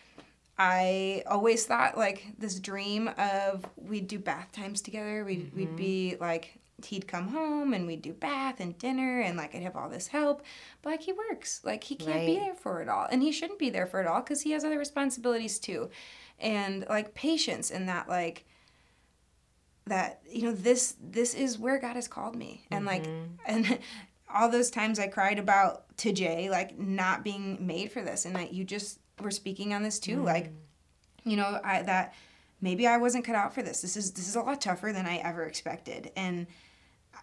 I 0.58 1.22
always 1.26 1.64
thought 1.66 1.96
like 1.96 2.26
this 2.38 2.58
dream 2.58 3.08
of 3.16 3.64
we'd 3.76 4.08
do 4.08 4.18
bath 4.18 4.50
times 4.52 4.80
together. 4.80 5.24
We'd 5.24 5.54
we'd 5.54 5.68
mm-hmm. 5.68 5.76
be 5.76 6.16
like 6.20 6.58
he'd 6.84 7.08
come 7.08 7.28
home 7.28 7.74
and 7.74 7.86
we'd 7.86 8.02
do 8.02 8.12
bath 8.12 8.60
and 8.60 8.78
dinner 8.78 9.20
and 9.20 9.36
like 9.36 9.54
I'd 9.54 9.62
have 9.62 9.76
all 9.76 9.88
this 9.88 10.08
help. 10.08 10.42
But 10.82 10.90
like 10.90 11.02
he 11.02 11.12
works. 11.12 11.60
Like 11.64 11.84
he 11.84 11.94
can't 11.94 12.26
be 12.26 12.38
there 12.38 12.54
for 12.54 12.82
it 12.82 12.88
all. 12.88 13.06
And 13.10 13.22
he 13.22 13.32
shouldn't 13.32 13.58
be 13.58 13.70
there 13.70 13.86
for 13.86 14.00
it 14.00 14.06
all 14.06 14.20
because 14.20 14.42
he 14.42 14.50
has 14.52 14.64
other 14.64 14.78
responsibilities 14.78 15.58
too. 15.58 15.90
And 16.40 16.86
like 16.88 17.14
patience 17.14 17.70
in 17.70 17.86
that 17.86 18.08
like 18.08 18.44
that 19.88 20.20
you 20.30 20.42
know 20.42 20.52
this 20.52 20.96
this 21.00 21.34
is 21.34 21.58
where 21.58 21.78
God 21.78 21.96
has 21.96 22.08
called 22.08 22.36
me 22.36 22.66
and 22.70 22.84
like 22.84 23.04
mm-hmm. 23.04 23.34
and 23.46 23.78
all 24.32 24.48
those 24.48 24.70
times 24.70 24.98
I 24.98 25.08
cried 25.08 25.38
about 25.38 25.96
to 25.98 26.12
Jay 26.12 26.50
like 26.50 26.78
not 26.78 27.24
being 27.24 27.66
made 27.66 27.92
for 27.92 28.02
this 28.02 28.24
and 28.24 28.36
that 28.36 28.52
you 28.52 28.64
just 28.64 28.98
were 29.20 29.30
speaking 29.30 29.74
on 29.74 29.82
this 29.82 29.98
too 29.98 30.18
mm. 30.18 30.24
like 30.24 30.52
you 31.24 31.36
know 31.36 31.60
I 31.64 31.82
that 31.82 32.14
maybe 32.60 32.86
I 32.86 32.96
wasn't 32.96 33.24
cut 33.24 33.36
out 33.36 33.54
for 33.54 33.62
this. 33.62 33.80
This 33.80 33.96
is 33.96 34.12
this 34.12 34.28
is 34.28 34.36
a 34.36 34.40
lot 34.40 34.60
tougher 34.60 34.92
than 34.92 35.06
I 35.06 35.16
ever 35.18 35.44
expected. 35.44 36.10
And 36.16 36.46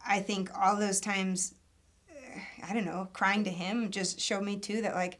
I 0.07 0.19
think 0.19 0.49
all 0.57 0.75
those 0.75 0.99
times 0.99 1.53
I 2.67 2.73
don't 2.73 2.85
know 2.85 3.07
crying 3.13 3.43
to 3.45 3.49
him 3.49 3.91
just 3.91 4.19
showed 4.19 4.43
me 4.43 4.57
too 4.57 4.81
that 4.81 4.95
like 4.95 5.19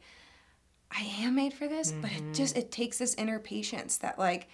I 0.90 1.02
am 1.20 1.34
made 1.34 1.54
for 1.54 1.66
this 1.66 1.92
but 1.92 2.10
it 2.10 2.22
mm-hmm. 2.22 2.32
just 2.32 2.56
it 2.56 2.70
takes 2.70 2.98
this 2.98 3.14
inner 3.14 3.38
patience 3.38 3.98
that 3.98 4.18
like 4.18 4.48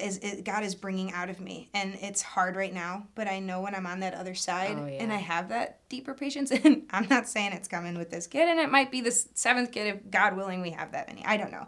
is 0.00 0.18
it, 0.18 0.44
God 0.44 0.64
is 0.64 0.74
bringing 0.74 1.12
out 1.12 1.30
of 1.30 1.40
me, 1.40 1.68
and 1.74 1.96
it's 2.00 2.22
hard 2.22 2.56
right 2.56 2.72
now. 2.72 3.06
But 3.14 3.28
I 3.28 3.38
know 3.38 3.60
when 3.60 3.74
I'm 3.74 3.86
on 3.86 4.00
that 4.00 4.14
other 4.14 4.34
side, 4.34 4.76
Oh, 4.78 4.86
and. 4.86 5.12
I 5.12 5.16
have 5.16 5.48
that 5.50 5.88
deeper 5.88 6.14
patience. 6.14 6.50
And 6.64 6.82
I'm 6.90 7.06
not 7.08 7.28
saying 7.28 7.52
it's 7.52 7.68
coming 7.68 7.96
with 7.96 8.10
this 8.10 8.26
kid, 8.26 8.48
and 8.48 8.58
it 8.58 8.70
might 8.70 8.90
be 8.90 9.00
the 9.00 9.10
seventh 9.10 9.72
kid 9.72 9.86
if 9.86 10.10
God 10.10 10.36
willing 10.36 10.62
we 10.62 10.70
have 10.70 10.92
that 10.92 11.08
many. 11.08 11.24
I 11.24 11.36
don't 11.36 11.52
know, 11.52 11.66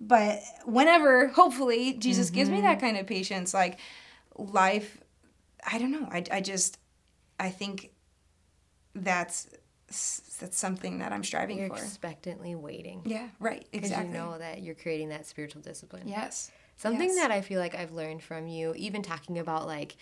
but 0.00 0.40
whenever, 0.64 1.28
hopefully, 1.28 1.94
Jesus 1.94 2.30
gives 2.30 2.50
me 2.50 2.62
that 2.62 2.78
mm-hmm. 2.78 2.86
kind 2.86 2.96
of 2.96 3.06
patience, 3.06 3.52
like 3.54 3.78
life. 4.36 4.98
I 5.70 5.78
don't 5.78 5.92
know. 5.92 6.08
I, 6.10 6.24
I 6.32 6.40
just 6.40 6.78
I 7.38 7.50
think 7.50 7.90
that's 8.94 9.48
that's 10.38 10.58
something 10.58 10.98
that 10.98 11.12
I'm 11.12 11.24
striving 11.24 11.58
You're 11.58 11.68
for. 11.68 11.74
expectantly 11.74 12.54
waiting. 12.54 13.02
Yeah, 13.04 13.28
right. 13.40 13.66
Exactly. 13.72 13.80
Because 13.80 14.06
you 14.06 14.12
know 14.12 14.38
that 14.38 14.62
you're 14.62 14.74
creating 14.74 15.08
that 15.08 15.26
spiritual 15.26 15.62
discipline. 15.62 16.06
Yes. 16.06 16.50
Something 16.80 17.08
Yes. 17.10 17.16
that 17.16 17.30
I 17.30 17.42
feel 17.42 17.60
like 17.60 17.74
I've 17.74 17.92
learned 17.92 18.22
from 18.22 18.46
you, 18.46 18.72
even 18.74 19.02
talking 19.02 19.38
about 19.38 19.66
like 19.66 19.96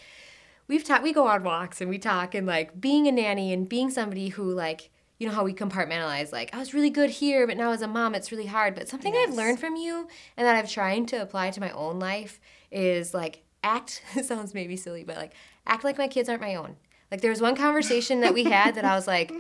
we've 0.69 0.85
talked 0.85 1.03
we 1.03 1.12
go 1.12 1.27
on 1.27 1.43
walks 1.43 1.81
and 1.81 1.91
we 1.91 1.99
talk 1.99 2.37
and 2.37 2.47
like 2.47 2.81
being 2.81 3.09
a 3.09 3.12
nanny 3.12 3.53
and 3.53 3.69
being 3.69 3.91
somebody 3.91 4.29
who 4.29 4.45
like 4.45 4.91
you 5.19 5.27
know 5.27 5.35
how 5.35 5.43
we 5.43 5.53
compartmentalize 5.53 6.31
like 6.31 6.55
I 6.55 6.59
was 6.59 6.75
really 6.75 6.91
good 6.91 7.11
here 7.11 7.49
but 7.49 7.57
now 7.57 7.73
as 7.73 7.83
a 7.83 7.88
mom 7.88 8.14
it's 8.14 8.31
really 8.31 8.47
hard. 8.47 8.77
But 8.77 8.88
something 8.88 9.12
I've 9.17 9.35
learned 9.35 9.59
from 9.59 9.75
you 9.75 10.07
and 10.37 10.47
that 10.47 10.55
I've 10.55 10.71
trying 10.71 11.05
to 11.07 11.17
apply 11.21 11.51
to 11.51 11.61
my 11.61 11.71
own 11.73 11.99
life 11.99 12.38
is 12.71 13.12
like 13.12 13.43
act 13.64 14.01
sounds 14.23 14.55
maybe 14.55 14.77
silly 14.77 15.03
but 15.03 15.17
like 15.17 15.33
act 15.67 15.83
like 15.83 15.99
my 15.99 16.07
kids 16.07 16.29
aren't 16.29 16.43
my 16.43 16.55
own. 16.55 16.77
Like 17.11 17.23
there 17.23 17.31
was 17.33 17.41
one 17.41 17.57
conversation 17.57 18.21
that 18.21 18.35
we 18.35 18.45
had 18.45 18.77
that 18.77 18.85
I 18.85 18.95
was 18.95 19.09
like 19.09 19.33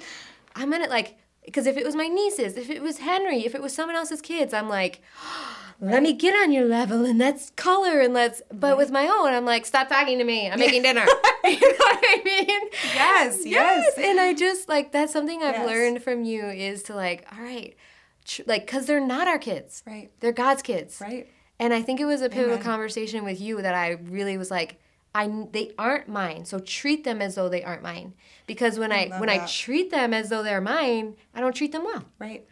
I'm 0.56 0.72
gonna 0.72 0.88
like 0.88 1.16
because 1.44 1.66
if 1.66 1.76
it 1.76 1.84
was 1.86 1.94
my 1.94 2.08
nieces 2.08 2.56
if 2.56 2.68
it 2.68 2.82
was 2.82 2.98
Henry 2.98 3.46
if 3.46 3.54
it 3.54 3.62
was 3.62 3.72
someone 3.72 3.94
else's 3.94 4.20
kids 4.20 4.52
I'm 4.52 4.68
like 4.68 5.02
let 5.80 6.02
me 6.02 6.12
get 6.12 6.34
on 6.34 6.50
your 6.52 6.64
level 6.64 7.04
and 7.04 7.18
let's 7.18 7.50
color 7.50 8.00
and 8.00 8.12
let's 8.12 8.42
but 8.52 8.76
with 8.76 8.90
my 8.90 9.06
own 9.06 9.32
i'm 9.32 9.44
like 9.44 9.64
stop 9.64 9.88
talking 9.88 10.18
to 10.18 10.24
me. 10.24 10.50
I'm 10.50 10.58
making 10.58 10.82
dinner. 10.82 11.06
You 11.44 11.60
know 11.60 11.76
what 11.78 11.98
i 12.02 12.20
mean? 12.24 12.60
Yes, 12.94 13.46
yes. 13.46 13.94
and 13.96 14.18
i 14.20 14.34
just 14.34 14.68
like 14.68 14.92
that's 14.92 15.12
something 15.12 15.42
i've 15.42 15.54
Yes. 15.54 15.66
learned 15.66 16.02
from 16.02 16.24
you 16.24 16.46
is 16.46 16.82
to 16.84 16.94
like 16.94 17.26
all 17.32 17.42
right 17.42 17.76
tr- 18.24 18.42
like 18.46 18.66
because 18.66 18.86
they're 18.86 19.00
not 19.00 19.28
our 19.28 19.38
kids. 19.38 19.82
Right. 19.86 20.10
they're 20.20 20.32
god's 20.32 20.62
kids. 20.62 21.00
Right. 21.00 21.28
and 21.60 21.72
i 21.72 21.80
think 21.80 22.00
it 22.00 22.04
was 22.06 22.22
a 22.22 22.28
pivotal 22.28 22.54
Amen. 22.54 22.64
conversation 22.64 23.24
with 23.24 23.40
you 23.40 23.62
that 23.62 23.74
i 23.74 23.90
really 23.90 24.36
was 24.36 24.50
like 24.50 24.80
I, 25.14 25.26
they 25.52 25.72
aren't 25.78 26.06
mine. 26.08 26.44
So 26.44 26.58
treat 26.58 27.02
them 27.02 27.22
as 27.22 27.34
though 27.34 27.48
they 27.48 27.64
aren't 27.64 27.82
mine. 27.82 28.12
Because 28.46 28.78
when 28.78 28.92
i, 28.92 29.06
love 29.06 29.20
when 29.20 29.30
i 29.30 29.46
treat 29.46 29.90
them 29.90 30.12
as 30.12 30.28
though 30.28 30.42
they're 30.42 30.60
mine 30.60 31.16
i 31.34 31.40
don't 31.40 31.54
treat 31.56 31.72
them 31.72 31.84
well. 31.84 32.04
Right. 32.18 32.44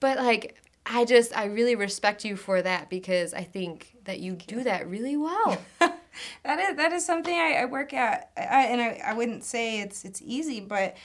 but 0.00 0.18
like 0.18 0.60
I 0.86 1.04
just 1.04 1.36
I 1.36 1.46
really 1.46 1.76
respect 1.76 2.24
you 2.24 2.36
for 2.36 2.60
that 2.60 2.90
because 2.90 3.32
I 3.32 3.42
think 3.42 3.94
that 4.04 4.20
you 4.20 4.34
do 4.34 4.64
that 4.64 4.88
really 4.88 5.16
well. 5.16 5.58
that 5.80 6.58
is 6.60 6.76
that 6.76 6.92
is 6.92 7.04
something 7.06 7.34
I, 7.34 7.54
I 7.62 7.64
work 7.64 7.94
at, 7.94 8.30
I, 8.36 8.66
and 8.66 8.80
I, 8.80 9.00
I 9.04 9.14
wouldn't 9.14 9.44
say 9.44 9.80
it's 9.80 10.04
it's 10.04 10.20
easy, 10.22 10.60
but 10.60 10.96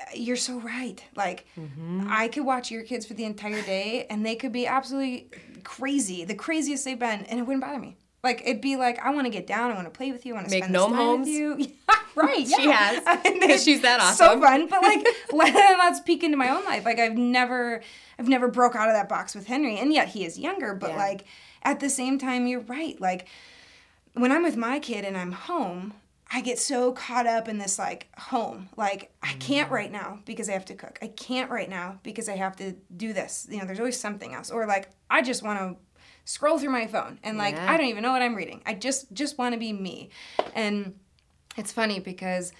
uh, 0.00 0.04
you're 0.14 0.36
so 0.36 0.60
right. 0.60 1.02
Like 1.16 1.46
mm-hmm. 1.58 2.06
I 2.08 2.28
could 2.28 2.44
watch 2.44 2.70
your 2.70 2.84
kids 2.84 3.06
for 3.06 3.14
the 3.14 3.24
entire 3.24 3.62
day, 3.62 4.06
and 4.08 4.24
they 4.24 4.36
could 4.36 4.52
be 4.52 4.66
absolutely 4.66 5.28
crazy, 5.64 6.24
the 6.24 6.34
craziest 6.34 6.84
they've 6.84 6.98
been, 6.98 7.24
and 7.24 7.40
it 7.40 7.42
wouldn't 7.42 7.62
bother 7.62 7.80
me. 7.80 7.96
Like 8.22 8.42
it'd 8.42 8.60
be 8.60 8.76
like 8.76 8.98
I 8.98 9.10
want 9.10 9.26
to 9.26 9.30
get 9.30 9.46
down, 9.46 9.70
I 9.70 9.74
want 9.74 9.86
to 9.86 9.96
play 9.96 10.10
with 10.12 10.26
you, 10.26 10.34
I 10.34 10.36
want 10.36 10.46
to 10.48 10.50
Make 10.50 10.64
spend 10.64 10.72
gnome 10.72 10.92
time 10.92 11.00
homes? 11.00 11.26
with 11.26 11.34
you. 11.34 11.66
right? 12.14 12.46
She 12.48 12.68
has. 12.70 13.02
And 13.24 13.40
'Cause 13.42 13.62
she's 13.62 13.82
that 13.82 14.00
awesome. 14.00 14.16
So 14.16 14.40
fun, 14.40 14.66
but 14.68 14.82
like 14.82 15.06
let, 15.32 15.54
let's 15.54 16.00
peek 16.00 16.24
into 16.24 16.36
my 16.36 16.48
own 16.50 16.64
life. 16.64 16.84
Like 16.84 16.98
I've 16.98 17.16
never, 17.16 17.80
I've 18.18 18.28
never 18.28 18.48
broke 18.48 18.74
out 18.74 18.88
of 18.88 18.94
that 18.94 19.08
box 19.08 19.34
with 19.34 19.46
Henry, 19.46 19.78
and 19.78 19.92
yet 19.92 20.08
he 20.08 20.24
is 20.24 20.38
younger. 20.38 20.74
But 20.74 20.90
Yeah. 20.90 20.96
like 20.96 21.24
at 21.62 21.80
the 21.80 21.88
same 21.90 22.18
time, 22.18 22.46
you're 22.46 22.60
right. 22.60 23.00
Like 23.00 23.26
when 24.14 24.32
I'm 24.32 24.42
with 24.42 24.56
my 24.56 24.78
kid 24.80 25.04
and 25.04 25.16
I'm 25.16 25.32
home, 25.32 25.94
I 26.30 26.40
get 26.40 26.58
so 26.58 26.92
caught 26.92 27.26
up 27.26 27.48
in 27.48 27.58
this 27.58 27.78
like 27.78 28.08
home. 28.18 28.68
Like 28.76 29.12
I 29.22 29.34
Mm. 29.34 29.40
can't 29.40 29.70
right 29.70 29.90
now 29.92 30.18
because 30.24 30.48
I 30.48 30.52
have 30.52 30.64
to 30.66 30.74
cook. 30.74 30.98
I 31.00 31.06
can't 31.08 31.50
right 31.50 31.68
now 31.70 32.00
because 32.02 32.28
I 32.28 32.36
have 32.36 32.56
to 32.56 32.72
do 32.96 33.12
this. 33.12 33.46
You 33.50 33.58
know, 33.58 33.64
there's 33.64 33.78
always 33.78 33.98
something 33.98 34.34
else. 34.34 34.50
Or 34.50 34.66
like 34.66 34.90
I 35.08 35.22
just 35.22 35.42
want 35.44 35.58
to 35.60 35.76
scroll 36.28 36.58
through 36.58 36.68
my 36.68 36.86
phone 36.86 37.18
and 37.22 37.38
like 37.38 37.54
Yeah. 37.54 37.72
I 37.72 37.78
don't 37.78 37.86
even 37.86 38.02
know 38.02 38.12
what 38.12 38.20
I'm 38.20 38.34
reading. 38.34 38.60
I 38.66 38.74
just 38.74 39.10
just 39.14 39.38
want 39.38 39.54
to 39.54 39.58
be 39.58 39.72
me. 39.72 40.10
And 40.54 40.94
it's 41.56 41.72
funny 41.72 42.00
because 42.00 42.52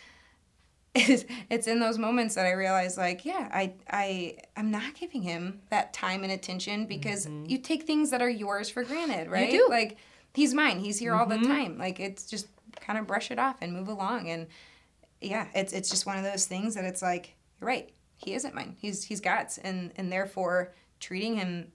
it's, 0.94 1.26
it's 1.50 1.66
in 1.66 1.78
those 1.78 1.98
moments 1.98 2.34
that 2.36 2.46
I 2.46 2.52
realize 2.52 2.96
like, 2.96 3.26
yeah, 3.26 3.46
I 3.52 3.74
I 3.90 4.38
I'm 4.56 4.70
not 4.70 4.94
giving 4.94 5.20
him 5.20 5.60
that 5.68 5.92
time 5.92 6.22
and 6.22 6.32
attention 6.32 6.86
because 6.86 7.26
mm-hmm. 7.26 7.44
you 7.44 7.58
take 7.58 7.82
things 7.82 8.08
that 8.08 8.22
are 8.22 8.30
yours 8.30 8.70
for 8.70 8.84
granted, 8.84 9.28
right? 9.28 9.52
You 9.52 9.66
do. 9.66 9.68
Like 9.68 9.98
he's 10.32 10.54
mine. 10.54 10.80
He's 10.80 10.98
here 10.98 11.14
all 11.14 11.26
the 11.26 11.34
mm-hmm. 11.34 11.52
time. 11.52 11.78
Like 11.78 12.00
it's 12.00 12.24
just 12.24 12.46
kind 12.80 12.98
of 12.98 13.06
brush 13.06 13.30
it 13.30 13.38
off 13.38 13.56
and 13.60 13.74
move 13.74 13.88
along 13.88 14.30
and 14.30 14.46
yeah, 15.20 15.48
it's 15.54 15.74
it's 15.74 15.90
just 15.90 16.06
one 16.06 16.16
of 16.16 16.24
those 16.24 16.46
things 16.46 16.74
that 16.74 16.84
it's 16.84 17.02
like, 17.02 17.34
you're 17.60 17.68
right. 17.68 17.90
He 18.16 18.32
isn't 18.32 18.54
mine. 18.54 18.76
He's 18.80 19.04
he's 19.04 19.20
God's 19.20 19.58
and 19.58 19.92
and 19.96 20.10
therefore 20.10 20.72
treating 21.00 21.36
him 21.36 21.70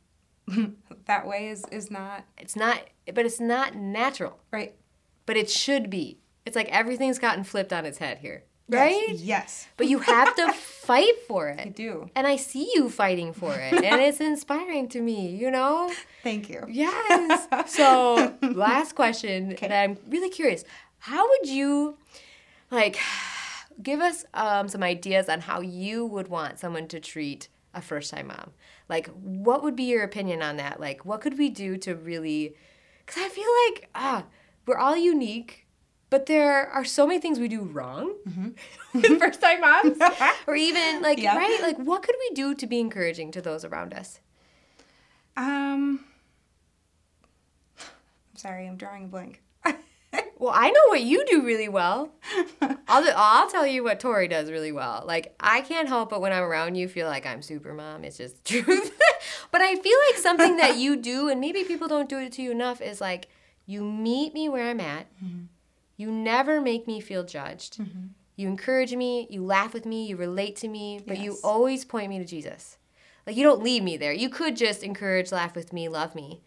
that 1.06 1.26
way 1.28 1.50
is 1.50 1.66
is 1.72 1.90
not 1.92 2.26
It's 2.38 2.56
not 2.56 2.82
but 3.14 3.26
it's 3.26 3.40
not 3.40 3.76
natural. 3.76 4.40
right. 4.52 4.74
But 5.26 5.38
it 5.38 5.50
should 5.50 5.90
be. 5.90 6.20
It's 6.46 6.56
like 6.56 6.68
everything's 6.70 7.18
gotten 7.20 7.44
flipped 7.46 7.72
on 7.72 7.86
its 7.86 7.98
head 8.00 8.18
here. 8.18 8.44
right? 8.68 9.06
Yes. 9.10 9.22
yes. 9.22 9.68
But 9.78 9.88
you 9.88 10.00
have 10.00 10.36
to 10.36 10.52
fight 10.88 11.14
for 11.28 11.48
it. 11.48 11.60
I 11.62 11.70
do. 11.70 12.10
And 12.16 12.28
I 12.28 12.36
see 12.36 12.70
you 12.76 12.90
fighting 12.90 13.32
for 13.34 13.54
it. 13.56 13.74
And 13.74 14.02
it's 14.02 14.20
inspiring 14.32 14.90
to 14.90 15.00
me, 15.02 15.28
you 15.36 15.50
know? 15.50 15.90
Thank 16.24 16.50
you. 16.50 16.66
Yes. 16.68 17.48
So, 17.68 18.34
last 18.42 18.96
question 18.96 19.56
that 19.62 19.72
I'm 19.72 19.98
really 20.10 20.30
curious. 20.30 20.66
How 21.00 21.26
would 21.30 21.48
you 21.48 21.98
like 22.72 22.98
give 23.82 24.02
us 24.02 24.26
um, 24.34 24.68
some 24.68 24.84
ideas 24.84 25.30
on 25.30 25.40
how 25.42 25.62
you 25.62 26.06
would 26.06 26.28
want 26.28 26.60
someone 26.60 26.88
to 26.90 27.00
treat 27.00 27.48
a 27.74 27.82
first-time 27.82 28.28
mom? 28.28 28.52
Like, 28.90 29.08
what 29.10 29.64
would 29.64 29.76
be 29.76 29.84
your 29.84 30.04
opinion 30.04 30.42
on 30.42 30.58
that? 30.58 30.80
Like, 30.80 31.06
what 31.06 31.22
could 31.22 31.38
we 31.38 31.50
do 31.50 31.78
to 31.78 31.96
really? 31.96 32.56
Because 33.06 33.24
I 33.24 33.30
feel 33.30 33.50
like 33.68 33.90
ah, 33.96 34.26
we're 34.66 34.78
all 34.78 34.96
unique, 34.98 35.66
but 36.10 36.26
there 36.26 36.68
are 36.70 36.86
so 36.86 37.06
many 37.08 37.20
things 37.20 37.40
we 37.40 37.48
do 37.48 37.62
wrong 37.62 38.14
with 38.94 39.20
first-time 39.20 39.62
moms, 39.62 39.98
or 40.48 40.56
even 40.56 41.02
like 41.02 41.20
Yeah. 41.20 41.36
right, 41.38 41.60
like 41.62 41.78
what 41.78 42.02
could 42.04 42.16
we 42.20 42.34
do 42.36 42.56
to 42.56 42.66
be 42.68 42.80
encouraging 42.80 43.32
to 43.32 43.42
those 43.42 43.64
around 43.66 43.94
us? 43.94 44.20
Um. 45.38 46.06
I'm 47.80 48.38
sorry, 48.38 48.68
I'm 48.68 48.78
drawing 48.78 49.06
a 49.06 49.08
blank. 49.08 49.42
Well, 50.44 50.52
I 50.54 50.72
know 50.72 50.82
what 50.90 51.02
you 51.04 51.24
do 51.26 51.42
really 51.46 51.70
well. 51.70 52.12
I'll, 52.62 53.14
I'll 53.16 53.50
tell 53.50 53.66
you 53.66 53.82
what 53.82 54.02
Tori 54.02 54.28
does 54.28 54.52
really 54.52 54.74
well. 54.74 55.02
Like, 55.08 55.34
I 55.40 55.62
can't 55.62 55.88
help 55.88 56.10
but 56.10 56.20
when 56.20 56.34
I'm 56.34 56.44
around 56.44 56.76
you 56.76 56.90
feel 56.90 57.08
like 57.08 57.26
I'm 57.26 57.42
super 57.42 57.74
mom. 57.74 58.04
It's 58.04 58.18
just 58.18 58.44
truth. 58.44 58.92
but 59.52 59.62
I 59.62 59.76
feel 59.76 59.98
like 60.10 60.20
something 60.20 60.58
that 60.58 60.76
you 60.76 60.98
do, 60.98 61.30
and 61.30 61.40
maybe 61.40 61.64
people 61.64 61.88
don't 61.88 62.10
do 62.10 62.18
it 62.18 62.34
to 62.34 62.42
you 62.42 62.52
enough, 62.52 62.82
is 62.82 63.00
like 63.00 63.30
you 63.68 63.86
meet 63.86 64.34
me 64.34 64.50
where 64.50 64.70
I'm 64.70 64.82
at. 64.82 65.08
Mm-hmm. 65.24 65.44
You 65.96 66.12
never 66.12 66.60
make 66.60 66.88
me 66.88 67.00
feel 67.00 67.24
judged. 67.24 67.78
Mm-hmm. 67.78 68.08
You 68.36 68.50
encourage 68.50 68.94
me, 68.94 69.28
you 69.30 69.46
laugh 69.46 69.74
with 69.74 69.86
me, 69.86 70.08
you 70.08 70.18
relate 70.18 70.58
to 70.58 70.68
me, 70.68 71.00
but 71.08 71.20
you 71.20 71.38
always 71.42 71.86
point 71.86 72.10
me 72.10 72.20
to 72.20 72.26
Jesus. 72.26 72.78
Like, 73.26 73.38
you 73.38 73.44
don't 73.44 73.64
leave 73.64 73.82
me 73.82 73.96
there. 73.96 74.12
You 74.12 74.28
could 74.28 74.58
just 74.58 74.84
encourage, 74.84 75.32
laugh 75.32 75.56
with 75.56 75.72
me, 75.72 75.88
love 75.88 76.16
me 76.16 76.42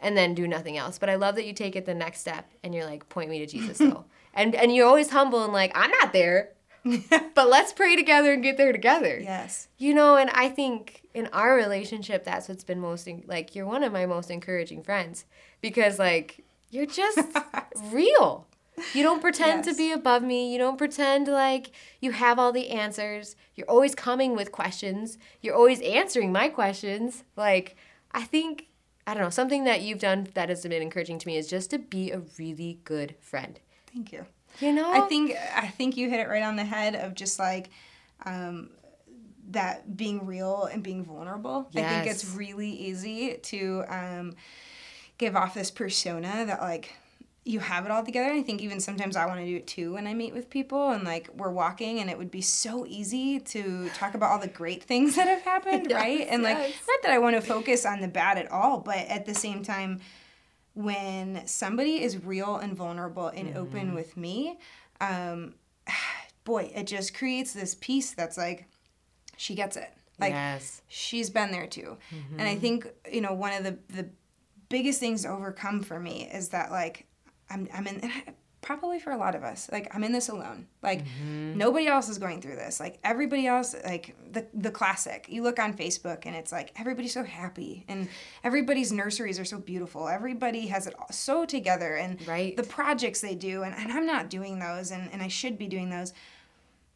and 0.00 0.16
then 0.16 0.34
do 0.34 0.48
nothing 0.48 0.76
else. 0.76 0.98
But 0.98 1.10
I 1.10 1.14
love 1.14 1.34
that 1.36 1.46
you 1.46 1.52
take 1.52 1.76
it 1.76 1.86
the 1.86 1.94
next 1.94 2.20
step 2.20 2.50
and 2.62 2.74
you're 2.74 2.84
like, 2.86 3.08
point 3.08 3.30
me 3.30 3.38
to 3.40 3.46
Jesus 3.46 3.78
though. 3.78 4.04
and 4.34 4.54
and 4.54 4.74
you're 4.74 4.86
always 4.86 5.10
humble 5.10 5.44
and 5.44 5.52
like, 5.52 5.72
I'm 5.74 5.90
not 5.90 6.12
there. 6.12 6.50
but 7.34 7.48
let's 7.48 7.74
pray 7.74 7.94
together 7.94 8.32
and 8.32 8.42
get 8.42 8.56
there 8.56 8.72
together. 8.72 9.18
Yes. 9.22 9.68
You 9.76 9.92
know, 9.92 10.16
and 10.16 10.30
I 10.30 10.48
think 10.48 11.02
in 11.12 11.28
our 11.32 11.54
relationship 11.54 12.24
that's 12.24 12.48
what's 12.48 12.64
been 12.64 12.80
most 12.80 13.08
like 13.26 13.54
you're 13.54 13.66
one 13.66 13.82
of 13.82 13.92
my 13.92 14.06
most 14.06 14.30
encouraging 14.30 14.82
friends 14.82 15.24
because 15.60 15.98
like 15.98 16.44
you're 16.70 16.86
just 16.86 17.20
real. 17.92 18.46
You 18.94 19.02
don't 19.02 19.20
pretend 19.20 19.64
to 19.64 19.74
be 19.74 19.92
above 19.92 20.22
me. 20.22 20.50
You 20.52 20.58
don't 20.58 20.78
pretend 20.78 21.28
like 21.28 21.72
you 22.00 22.12
have 22.12 22.38
all 22.38 22.52
the 22.52 22.70
answers. 22.70 23.36
You're 23.54 23.68
always 23.68 23.94
coming 23.94 24.34
with 24.34 24.52
questions. 24.52 25.18
You're 25.42 25.54
always 25.54 25.80
answering 25.82 26.32
my 26.32 26.48
questions. 26.48 27.24
Like, 27.36 27.76
I 28.12 28.22
think, 28.22 28.68
I 29.06 29.14
don't 29.14 29.22
know, 29.22 29.30
something 29.30 29.64
that 29.64 29.82
you've 29.82 29.98
done 29.98 30.28
that 30.34 30.48
has 30.48 30.62
been 30.62 30.72
encouraging 30.82 31.18
to 31.18 31.26
me 31.26 31.36
is 31.36 31.48
just 31.48 31.70
to 31.70 31.78
be 31.78 32.10
a 32.10 32.22
really 32.38 32.80
good 32.84 33.16
friend. 33.20 33.58
Thank 33.92 34.12
you. 34.12 34.26
You 34.60 34.72
know? 34.72 34.92
I 34.92 35.00
think 35.02 35.34
I 35.54 35.68
think 35.68 35.96
you 35.96 36.10
hit 36.10 36.20
it 36.20 36.28
right 36.28 36.42
on 36.42 36.56
the 36.56 36.64
head 36.64 36.94
of 36.94 37.14
just 37.14 37.38
like 37.38 37.70
um, 38.24 38.70
that 39.50 39.96
being 39.96 40.26
real 40.26 40.64
and 40.64 40.82
being 40.82 41.04
vulnerable. 41.04 41.68
I 41.74 41.82
think 41.82 42.06
it's 42.06 42.24
really 42.24 42.70
easy 42.70 43.38
to 43.42 43.84
um, 43.88 44.34
give 45.18 45.36
off 45.36 45.54
this 45.54 45.70
persona 45.70 46.44
that 46.46 46.60
like 46.60 46.94
you 47.44 47.58
have 47.58 47.86
it 47.86 47.90
all 47.90 48.04
together. 48.04 48.28
And 48.30 48.38
I 48.38 48.42
think 48.42 48.60
even 48.60 48.80
sometimes 48.80 49.16
I 49.16 49.24
want 49.26 49.40
to 49.40 49.46
do 49.46 49.56
it 49.56 49.66
too 49.66 49.94
when 49.94 50.06
I 50.06 50.12
meet 50.14 50.34
with 50.34 50.50
people 50.50 50.90
and 50.90 51.04
like 51.04 51.30
we're 51.34 51.50
walking 51.50 51.98
and 52.00 52.10
it 52.10 52.18
would 52.18 52.30
be 52.30 52.42
so 52.42 52.84
easy 52.86 53.40
to 53.40 53.88
talk 53.94 54.14
about 54.14 54.30
all 54.30 54.38
the 54.38 54.46
great 54.48 54.82
things 54.84 55.16
that 55.16 55.26
have 55.26 55.40
happened, 55.42 55.86
Yes, 55.90 56.00
right? 56.00 56.26
And 56.28 56.42
like 56.42 56.58
not 56.58 57.02
that 57.02 57.10
I 57.12 57.18
want 57.18 57.36
to 57.36 57.42
focus 57.42 57.86
on 57.86 58.00
the 58.02 58.08
bad 58.08 58.36
at 58.36 58.50
all, 58.52 58.78
but 58.80 58.98
at 58.98 59.24
the 59.26 59.34
same 59.34 59.62
time 59.62 60.00
when 60.74 61.46
somebody 61.46 62.02
is 62.02 62.24
real 62.24 62.56
and 62.56 62.74
vulnerable 62.76 63.28
and 63.28 63.48
Mm-hmm. 63.48 63.58
open 63.58 63.94
with 63.94 64.16
me, 64.16 64.58
um, 65.00 65.54
boy, 66.44 66.70
it 66.74 66.86
just 66.86 67.14
creates 67.14 67.52
this 67.52 67.74
peace 67.74 68.12
that's 68.12 68.36
like, 68.36 68.66
she 69.36 69.54
gets 69.54 69.76
it. 69.76 69.90
Like, 70.18 70.32
yes. 70.32 70.82
she's 70.88 71.30
been 71.30 71.50
there 71.50 71.66
too. 71.66 71.96
And 72.10 72.40
Mm-hmm. 72.40 72.46
I 72.46 72.56
think, 72.56 72.86
you 73.10 73.22
know, 73.22 73.32
one 73.32 73.52
of 73.54 73.64
the, 73.64 73.78
the 73.88 74.08
biggest 74.68 75.00
things 75.00 75.22
to 75.22 75.28
overcome 75.30 75.82
for 75.82 75.98
me 75.98 76.28
is 76.32 76.50
that, 76.50 76.70
like, 76.70 77.06
I'm, 77.50 77.68
I'm 77.74 77.86
in, 77.86 78.10
probably 78.62 78.98
for 79.00 79.10
a 79.10 79.16
lot 79.16 79.34
of 79.34 79.42
us, 79.42 79.68
like, 79.72 79.94
I'm 79.94 80.04
in 80.04 80.12
this 80.12 80.28
alone. 80.28 80.66
Like, 80.82 81.04
Mm-hmm. 81.06 81.56
nobody 81.56 81.86
else 81.86 82.08
is 82.10 82.18
going 82.18 82.42
through 82.42 82.56
this. 82.56 82.78
Like, 82.78 82.98
everybody 83.02 83.46
else, 83.46 83.74
like, 83.84 84.14
the, 84.30 84.46
the 84.52 84.70
classic. 84.70 85.26
You 85.30 85.42
look 85.42 85.58
on 85.58 85.74
Facebook 85.74 86.26
and 86.26 86.36
it's 86.36 86.52
like, 86.52 86.72
everybody's 86.78 87.14
so 87.14 87.24
happy 87.24 87.84
and 87.88 88.08
everybody's 88.44 88.92
nurseries 88.92 89.38
are 89.38 89.44
so 89.46 89.58
beautiful. 89.58 90.08
Everybody 90.08 90.66
has 90.68 90.86
it 90.86 90.94
all 90.98 91.10
so 91.10 91.46
together 91.46 91.96
and 91.96 92.26
Right. 92.28 92.54
the 92.56 92.62
projects 92.62 93.22
they 93.22 93.34
do. 93.34 93.62
And, 93.62 93.74
and 93.74 93.90
I'm 93.92 94.04
not 94.06 94.28
doing 94.28 94.58
those 94.58 94.90
and, 94.90 95.10
and 95.12 95.22
I 95.22 95.28
should 95.28 95.56
be 95.58 95.66
doing 95.66 95.90
those 95.90 96.12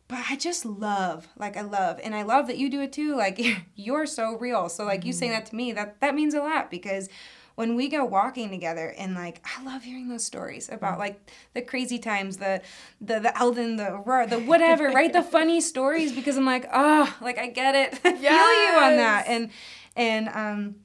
but 0.06 0.18
I 0.30 0.36
just 0.36 0.66
love, 0.66 1.28
like 1.38 1.56
I 1.56 1.62
love, 1.62 1.98
and 2.04 2.14
I 2.14 2.22
love 2.24 2.46
that 2.48 2.58
you 2.58 2.68
do 2.68 2.82
it 2.82 2.92
too. 2.92 3.16
Like 3.16 3.40
you're 3.74 4.04
so 4.04 4.36
real. 4.36 4.68
So 4.68 4.84
like 4.84 5.06
you 5.06 5.14
saying 5.14 5.32
that 5.32 5.46
to 5.46 5.56
me, 5.56 5.72
that 5.72 5.98
that 6.02 6.14
means 6.14 6.34
a 6.34 6.40
lot 6.40 6.70
because 6.70 7.08
when 7.54 7.76
we 7.76 7.88
go 7.88 8.04
walking 8.04 8.50
together 8.50 8.94
and 8.98 9.14
like 9.14 9.40
I 9.44 9.62
love 9.62 9.84
hearing 9.84 10.08
those 10.08 10.24
stories 10.24 10.68
about 10.68 10.98
like 10.98 11.30
the 11.54 11.62
crazy 11.62 11.98
times, 11.98 12.38
the 12.38 12.62
the 13.00 13.20
the 13.20 13.38
Eldon, 13.38 13.76
the 13.76 13.92
Aurora, 13.94 14.26
the 14.26 14.40
whatever, 14.40 14.90
right? 14.90 15.12
The 15.12 15.22
funny 15.36 15.60
stories 15.60 16.12
because 16.12 16.36
I'm 16.36 16.46
like, 16.46 16.68
oh, 16.72 17.14
like 17.20 17.38
I 17.38 17.48
get 17.48 17.74
it. 17.74 18.00
I 18.04 18.12
feel 18.12 18.22
you 18.22 18.84
on 18.84 18.96
that. 18.96 19.24
And 19.28 19.50
and 19.96 20.28
um 20.28 20.76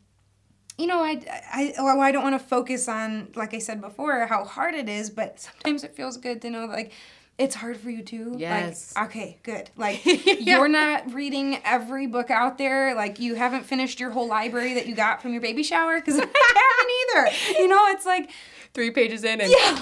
you 0.78 0.88
know, 0.88 1.04
I, 1.04 1.22
I, 1.52 1.74
well, 1.78 2.00
I 2.00 2.14
don't 2.14 2.24
want 2.24 2.40
to 2.40 2.48
focus 2.48 2.88
on, 2.88 3.28
like 3.36 3.54
I 3.54 3.60
said 3.60 3.82
before, 3.82 4.26
how 4.28 4.46
hard 4.46 4.74
it 4.76 4.88
is, 4.88 5.10
but 5.10 5.38
sometimes 5.38 5.84
it 5.84 5.94
feels 5.94 6.16
good 6.16 6.42
to 6.44 6.50
know, 6.50 6.68
like, 6.68 6.94
it's 7.40 7.56
hard 7.56 7.78
for 7.78 7.90
you 7.90 8.04
too. 8.04 8.36
Yes. 8.38 8.94
Like, 8.96 9.06
okay, 9.10 9.38
good. 9.44 9.70
Like, 9.76 10.02
you're 10.40 10.68
not 10.68 11.12
reading 11.14 11.60
every 11.64 12.06
book 12.06 12.30
out 12.30 12.58
there. 12.58 12.94
Like, 12.94 13.20
you 13.20 13.34
haven't 13.36 13.64
finished 13.66 14.00
your 14.00 14.12
whole 14.12 14.28
library 14.28 14.76
that 14.76 14.86
you 14.86 14.94
got 14.96 15.22
from 15.22 15.32
your 15.32 15.42
baby 15.42 15.64
shower, 15.64 16.00
because 16.00 16.16
I 16.20 16.26
haven't 17.16 17.32
either. 17.48 17.62
You 17.62 17.68
know, 17.70 17.86
it's 17.88 18.06
like, 18.06 18.30
Three 18.72 18.92
pages 18.92 19.24
in 19.24 19.42
and 19.42 19.50
yeah, 19.50 19.82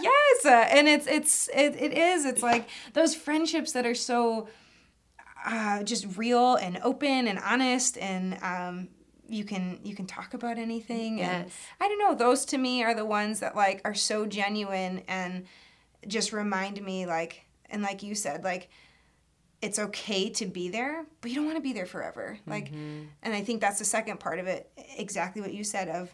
yes, 0.00 0.46
uh, 0.46 0.66
and 0.70 0.88
it's 0.88 1.08
it's 1.08 1.48
it, 1.48 1.74
it 1.74 1.92
is. 1.92 2.24
It's 2.24 2.40
like 2.40 2.68
those 2.92 3.16
friendships 3.16 3.72
that 3.72 3.84
are 3.84 3.96
so 3.96 4.46
uh, 5.44 5.82
just 5.82 6.16
real 6.16 6.54
and 6.54 6.78
open 6.84 7.26
and 7.26 7.40
honest, 7.40 7.98
and 7.98 8.38
um, 8.42 8.88
you 9.28 9.44
can 9.44 9.80
you 9.82 9.94
can 9.94 10.06
talk 10.06 10.34
about 10.34 10.58
anything. 10.58 11.20
And 11.20 11.44
Yes. 11.44 11.56
I 11.80 11.88
don't 11.88 11.98
know. 11.98 12.14
Those 12.14 12.44
to 12.46 12.58
me 12.58 12.82
are 12.82 12.94
the 12.94 13.04
ones 13.04 13.40
that 13.40 13.56
like 13.56 13.80
are 13.84 13.94
so 13.94 14.26
genuine 14.26 15.02
and 15.08 15.46
just 16.06 16.32
remind 16.32 16.82
me 16.82 17.06
like 17.06 17.46
and 17.70 17.82
like 17.82 18.02
you 18.02 18.14
said 18.14 18.44
like 18.44 18.68
it's 19.64 19.78
okay 19.78 20.28
to 20.28 20.44
be 20.44 20.68
there, 20.68 21.06
but 21.22 21.30
you 21.30 21.36
don't 21.36 21.46
want 21.46 21.56
to 21.56 21.62
be 21.62 21.72
there 21.72 21.86
forever. 21.86 22.38
Like, 22.46 22.66
mm-hmm. 22.66 23.04
and 23.22 23.34
I 23.34 23.40
think 23.40 23.62
that's 23.62 23.78
the 23.78 23.84
second 23.86 24.20
part 24.20 24.38
of 24.38 24.46
it. 24.46 24.70
Exactly 24.98 25.40
what 25.40 25.54
you 25.54 25.64
said 25.64 25.88
of, 25.88 26.12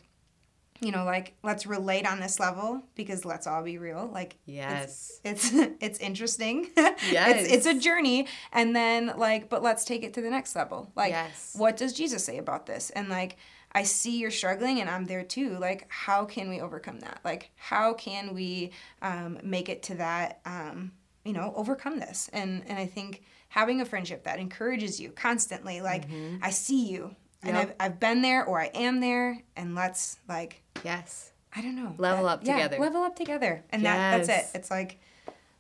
you 0.81 0.93
know, 0.93 1.05
like 1.05 1.35
let's 1.43 1.67
relate 1.67 2.07
on 2.07 2.21
this 2.21 2.41
level 2.41 2.83
because 2.95 3.25
let's 3.25 3.47
all 3.47 3.63
be 3.63 3.79
real. 3.79 4.11
Like, 4.13 4.37
Yes. 4.47 5.21
it's 5.25 5.51
it's 5.81 5.99
interesting. 5.99 6.71
Yes. 6.77 6.97
it's 7.11 7.53
it's 7.53 7.67
a 7.67 7.75
journey, 7.79 8.27
and 8.53 8.75
then 8.75 9.13
like, 9.17 9.49
but 9.49 9.63
let's 9.63 9.85
take 9.85 10.03
it 10.03 10.15
to 10.15 10.23
the 10.23 10.31
next 10.31 10.57
level. 10.57 10.91
Like, 10.97 11.11
Yes. 11.11 11.55
what 11.57 11.77
does 11.77 11.93
Jesus 11.93 12.25
say 12.25 12.39
about 12.39 12.67
this? 12.67 12.91
And 12.91 13.09
like, 13.09 13.37
I 13.73 13.83
see 13.85 14.19
you're 14.19 14.31
struggling, 14.31 14.81
and 14.81 14.89
I'm 14.89 15.05
there 15.05 15.23
too. 15.23 15.59
Like, 15.59 15.87
how 15.89 16.25
can 16.25 16.49
we 16.49 16.61
overcome 16.61 17.01
that? 17.01 17.21
Like, 17.25 17.51
how 17.57 17.93
can 17.95 18.35
we 18.35 18.73
um, 19.03 19.39
make 19.43 19.69
it 19.69 19.83
to 19.85 19.95
that? 19.97 20.41
Um, 20.45 20.93
you 21.25 21.35
know, 21.35 21.53
overcome 21.57 21.99
this. 22.01 22.31
And 22.33 22.65
and 22.67 22.79
I 22.79 22.87
think 22.87 23.23
having 23.51 23.81
a 23.81 23.85
friendship 23.85 24.25
that 24.25 24.39
encourages 24.39 24.99
you 24.99 25.11
constantly, 25.11 25.81
like, 25.83 26.05
I 26.41 26.51
see 26.51 26.87
you. 26.89 27.15
And. 27.43 27.57
Yep. 27.57 27.77
I've, 27.81 27.93
I've 27.93 28.01
been 28.01 28.23
there 28.23 28.45
or 28.45 28.61
I 28.61 28.67
am 28.75 29.01
there, 29.01 29.43
and 29.57 29.75
let's 29.75 30.19
like 30.29 30.63
Yes. 30.85 31.33
I 31.55 31.63
don't 31.63 31.75
know. 31.75 31.95
Level 31.99 32.25
That- 32.27 32.31
up 32.33 32.41
yeah, 32.45 32.55
together. 32.55 32.79
level 32.79 33.03
up 33.03 33.17
together. 33.17 33.65
And 33.71 33.85
that 33.85 34.25
that's 34.27 34.29
it. 34.29 34.57
It's 34.59 34.71
like 34.71 35.01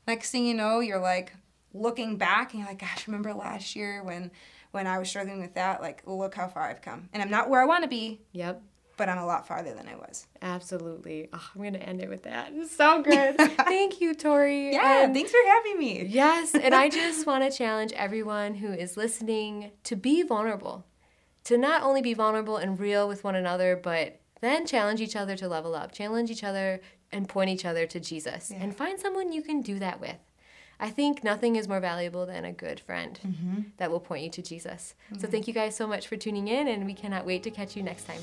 next 0.07 0.31
thing 0.31 0.47
you 0.47 0.55
know, 0.55 0.81
you're 0.81 1.01
like 1.01 1.33
looking 1.75 2.16
back 2.16 2.53
and 2.53 2.61
you're 2.61 2.69
like, 2.69 2.79
gosh, 2.81 3.07
remember 3.09 3.33
last 3.35 3.75
year 3.77 4.03
when 4.05 4.31
when 4.73 4.87
I 4.87 4.99
was 5.01 5.09
struggling 5.09 5.40
with 5.40 5.55
that? 5.55 5.81
Like, 5.81 6.03
look 6.07 6.35
how 6.35 6.47
far 6.49 6.62
I've 6.69 6.81
come. 6.83 7.09
And 7.12 7.21
I'm 7.23 7.31
not 7.31 7.51
where 7.51 7.61
I 7.61 7.64
want 7.64 7.83
to 7.83 7.88
be, 7.88 8.21
Yep. 8.33 8.62
but 8.97 9.09
I'm 9.09 9.19
a 9.19 9.27
lot 9.27 9.49
farther 9.49 9.75
than 9.75 9.88
I 9.88 9.97
was. 9.97 10.29
Absolutely. 10.43 11.29
Oh, 11.33 11.45
I'm 11.57 11.61
going 11.61 11.73
to 11.73 11.83
end 11.83 12.01
it 12.01 12.09
with 12.09 12.23
that. 12.23 12.53
It's 12.55 12.77
so 12.77 13.03
good. 13.03 13.37
Thank 13.57 14.01
you, 14.01 14.14
Tori. 14.14 14.73
Yeah, 14.73 15.05
And- 15.05 15.12
thanks 15.14 15.33
for 15.33 15.38
having 15.49 15.77
me. 15.79 16.05
Yes, 16.07 16.55
and 16.55 16.73
I 16.73 16.88
just 16.88 17.27
want 17.27 17.51
to 17.51 17.57
challenge 17.57 17.93
everyone 17.95 18.55
who 18.55 18.73
is 18.73 18.97
listening 18.97 19.73
to 19.85 19.97
be 19.97 20.23
vulnerable. 20.23 20.85
To 21.44 21.57
not 21.59 21.83
only 21.83 22.03
be 22.03 22.14
vulnerable 22.14 22.57
and 22.59 22.79
real 22.79 23.09
with 23.09 23.24
one 23.24 23.35
another, 23.35 23.74
but 23.76 24.20
then 24.40 24.66
challenge 24.66 25.00
each 25.00 25.16
other 25.16 25.37
to 25.37 25.48
level 25.48 25.74
up. 25.74 25.92
Challenge 25.92 26.31
each 26.31 26.44
other 26.44 26.81
and 27.12 27.29
point 27.29 27.50
each 27.50 27.64
other 27.64 27.87
to 27.87 27.98
Jesus. 28.00 28.53
And 28.57 28.74
find 28.76 28.98
someone 29.00 29.33
you 29.33 29.42
can 29.42 29.62
do 29.62 29.79
that 29.79 30.00
with. 30.00 30.16
I 30.79 30.88
think 30.90 31.22
nothing 31.24 31.57
is 31.57 31.68
more 31.68 31.81
valuable 31.81 32.24
than 32.24 32.44
a 32.44 32.53
good 32.53 32.81
friend 32.81 33.18
Mm-hmm. 33.26 33.61
that 33.76 33.90
will 33.90 34.00
point 34.00 34.24
you 34.24 34.31
to 34.31 34.42
Jesus. 34.42 34.94
So 35.18 35.26
thank 35.26 35.46
you 35.48 35.53
guys 35.53 35.76
so 35.76 35.87
much 35.87 36.07
for 36.09 36.16
tuning 36.16 36.48
in, 36.48 36.68
and 36.68 36.87
we 36.87 36.94
cannot 36.94 37.26
wait 37.26 37.42
to 37.42 37.50
catch 37.50 37.76
you 37.76 37.83
next 37.83 38.05
time. 38.07 38.20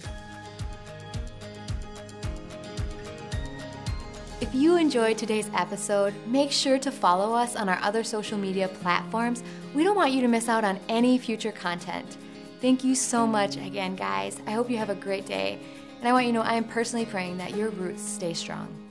If 4.40 4.54
you 4.56 4.78
enjoyed 4.78 5.18
today's 5.18 5.50
episode, 5.56 6.14
make 6.28 6.52
sure 6.52 6.78
to 6.80 6.92
follow 6.92 7.34
us 7.34 7.56
on 7.56 7.68
our 7.70 7.80
other 7.82 8.04
social 8.04 8.38
media 8.38 8.68
platforms. 8.68 9.44
We 9.74 9.84
don't 9.84 9.96
want 9.96 10.12
you 10.12 10.22
to 10.22 10.28
miss 10.28 10.48
out 10.48 10.64
on 10.64 10.80
any 10.88 11.18
future 11.18 11.52
content. 11.52 12.18
Thank 12.60 12.84
you 12.84 12.96
so 12.96 13.28
much 13.28 13.56
again, 13.56 13.96
guys. 13.96 14.42
I 14.48 14.52
hope 14.52 14.70
you 14.70 14.78
have 14.78 14.90
a 14.90 14.96
great 14.96 15.26
day. 15.26 15.60
And 16.00 16.08
I 16.08 16.14
want 16.14 16.26
you 16.26 16.32
to 16.32 16.40
know 16.40 16.44
I 16.44 16.56
am 16.56 16.64
personally 16.64 17.06
praying 17.06 17.38
that 17.38 17.56
your 17.56 17.70
roots 17.70 18.02
stay 18.02 18.34
strong. 18.34 18.87